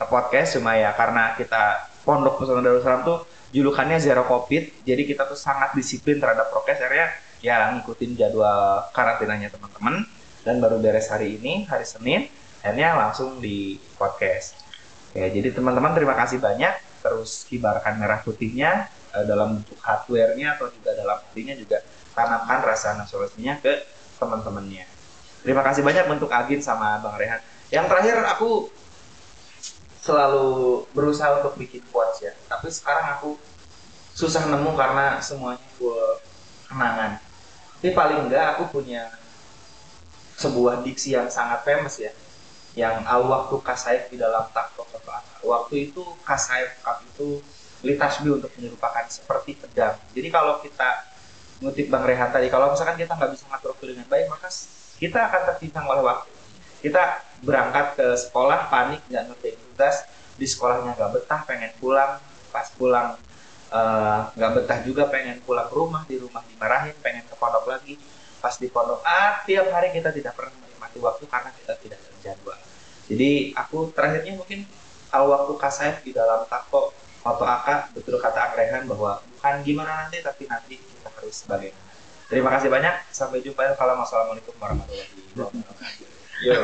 ke 0.00 0.04
podcast 0.08 0.56
cuma 0.56 0.80
ya 0.80 0.96
karena 0.96 1.36
kita 1.36 1.92
Pondok 2.00 2.40
Pesantren 2.40 2.64
Darussalam 2.64 3.04
tuh 3.04 3.28
julukannya 3.52 4.00
zero 4.00 4.24
covid, 4.24 4.88
jadi 4.88 5.04
kita 5.04 5.28
tuh 5.28 5.36
sangat 5.36 5.76
disiplin 5.76 6.16
terhadap 6.16 6.48
prokes. 6.48 6.80
Akhirnya 6.80 7.12
ya 7.40 7.72
ngikutin 7.76 8.16
jadwal 8.20 8.88
karantinanya 8.92 9.48
teman-teman 9.48 10.04
dan 10.40 10.56
baru 10.60 10.80
beres 10.80 11.08
hari 11.12 11.36
ini 11.36 11.68
hari 11.68 11.84
Senin, 11.84 12.28
akhirnya 12.64 12.96
langsung 12.96 13.40
di 13.40 13.76
podcast. 14.00 14.56
Oke, 15.12 15.28
jadi 15.28 15.52
teman-teman 15.52 15.92
terima 15.92 16.16
kasih 16.16 16.40
banyak. 16.40 16.72
Terus 17.00 17.48
kibarkan 17.48 17.96
merah 18.00 18.20
putihnya 18.20 18.88
eh, 19.16 19.24
dalam 19.24 19.60
bentuk 19.60 19.76
hardware-nya 19.80 20.56
atau 20.56 20.68
juga 20.68 20.92
dalam 20.96 21.16
putihnya 21.28 21.56
juga 21.56 21.80
tanamkan 22.12 22.60
rasa 22.64 22.96
nasionalismenya 23.00 23.60
ke 23.60 23.84
teman-temannya. 24.20 24.84
Terima 25.40 25.64
kasih 25.64 25.80
banyak 25.80 26.04
untuk 26.12 26.28
Agin 26.28 26.60
sama 26.60 27.00
Bang 27.00 27.16
Rehan. 27.16 27.40
Yang 27.72 27.86
terakhir 27.88 28.16
aku 28.28 28.68
selalu 30.00 30.48
berusaha 30.92 31.40
untuk 31.40 31.56
bikin 31.60 31.84
quotes 31.92 32.24
ya, 32.24 32.32
tapi 32.48 32.68
sekarang 32.72 33.20
aku 33.20 33.36
susah 34.16 34.48
nemu 34.48 34.72
karena 34.76 35.20
semuanya 35.20 35.64
full 35.76 36.20
kenangan. 36.68 37.29
Tapi 37.80 37.96
paling 37.96 38.28
enggak 38.28 38.60
aku 38.60 38.76
punya 38.76 39.08
sebuah 40.36 40.84
diksi 40.84 41.16
yang 41.16 41.32
sangat 41.32 41.64
famous 41.64 41.96
ya, 41.96 42.12
yang 42.76 43.00
al 43.08 43.24
waktu 43.24 43.56
kasaif 43.64 44.12
di 44.12 44.20
dalam 44.20 44.44
takwa 44.52 44.84
Waktu 45.40 45.88
itu 45.88 46.04
kasaif 46.20 46.76
kap 46.84 47.00
itu 47.00 47.40
litasbi 47.80 48.28
untuk 48.28 48.52
menyerupakan 48.60 49.08
seperti 49.08 49.56
pedang. 49.56 49.96
Jadi 50.12 50.28
kalau 50.28 50.60
kita 50.60 51.08
ngutip 51.64 51.88
Bang 51.88 52.04
Rehan 52.04 52.28
tadi, 52.28 52.52
kalau 52.52 52.68
misalkan 52.68 53.00
kita 53.00 53.16
nggak 53.16 53.32
bisa 53.32 53.44
ngatur 53.48 53.72
waktu 53.72 53.96
dengan 53.96 54.06
baik, 54.12 54.26
maka 54.28 54.48
kita 55.00 55.18
akan 55.32 55.40
tertimbang 55.48 55.86
oleh 55.88 56.04
waktu. 56.04 56.32
Kita 56.84 57.24
berangkat 57.40 57.86
ke 57.96 58.06
sekolah 58.28 58.68
panik 58.68 59.00
nggak 59.08 59.32
ngerti 59.32 59.56
tugas 59.56 60.04
di 60.36 60.44
sekolahnya 60.44 60.92
nggak 60.96 61.10
betah 61.16 61.40
pengen 61.48 61.72
pulang 61.80 62.20
pas 62.52 62.68
pulang 62.76 63.16
eh, 63.70 64.20
nggak 64.34 64.50
betah 64.58 64.78
juga 64.82 65.06
pengen 65.08 65.38
pulang 65.46 65.66
ke 65.70 65.74
rumah 65.74 66.02
di 66.04 66.18
rumah 66.18 66.42
dimarahin 66.46 66.96
pengen 67.00 67.24
ke 67.26 67.34
pondok 67.38 67.64
lagi. 67.70 67.94
Pas 68.42 68.54
di 68.56 68.68
pondok 68.68 69.00
ah 69.06 69.42
tiap 69.46 69.70
hari 69.70 69.94
kita 69.94 70.10
tidak 70.10 70.34
pernah 70.34 70.52
menikmati 70.58 70.98
waktu 70.98 71.24
karena 71.28 71.50
kita 71.54 71.74
tidak 71.78 72.00
terjadwal 72.08 72.58
jadi 73.10 73.50
aku 73.58 73.90
terakhirnya 73.90 74.38
mungkin 74.38 74.62
al 75.10 75.26
waktu 75.26 75.52
kasaif 75.58 76.06
di 76.06 76.14
dalam 76.14 76.46
tako 76.46 76.94
foto 77.20 77.42
AK 77.42 77.90
betul 77.98 78.22
kata 78.22 78.54
Angrehan 78.54 78.86
bahwa 78.86 79.18
bukan 79.18 79.54
gimana 79.66 80.06
nanti 80.06 80.22
tapi 80.22 80.46
nanti 80.46 80.78
kita 80.78 81.10
harus 81.10 81.42
bagaimana. 81.50 81.90
Terima 82.30 82.48
kasih 82.54 82.70
banyak. 82.70 82.94
Sampai 83.10 83.42
jumpa 83.42 83.74
kalau 83.74 83.98
wassalamualaikum 83.98 84.54
warahmatullahi 84.62 85.10
wabarakatuh. 85.34 86.06
Yo. 86.46 86.54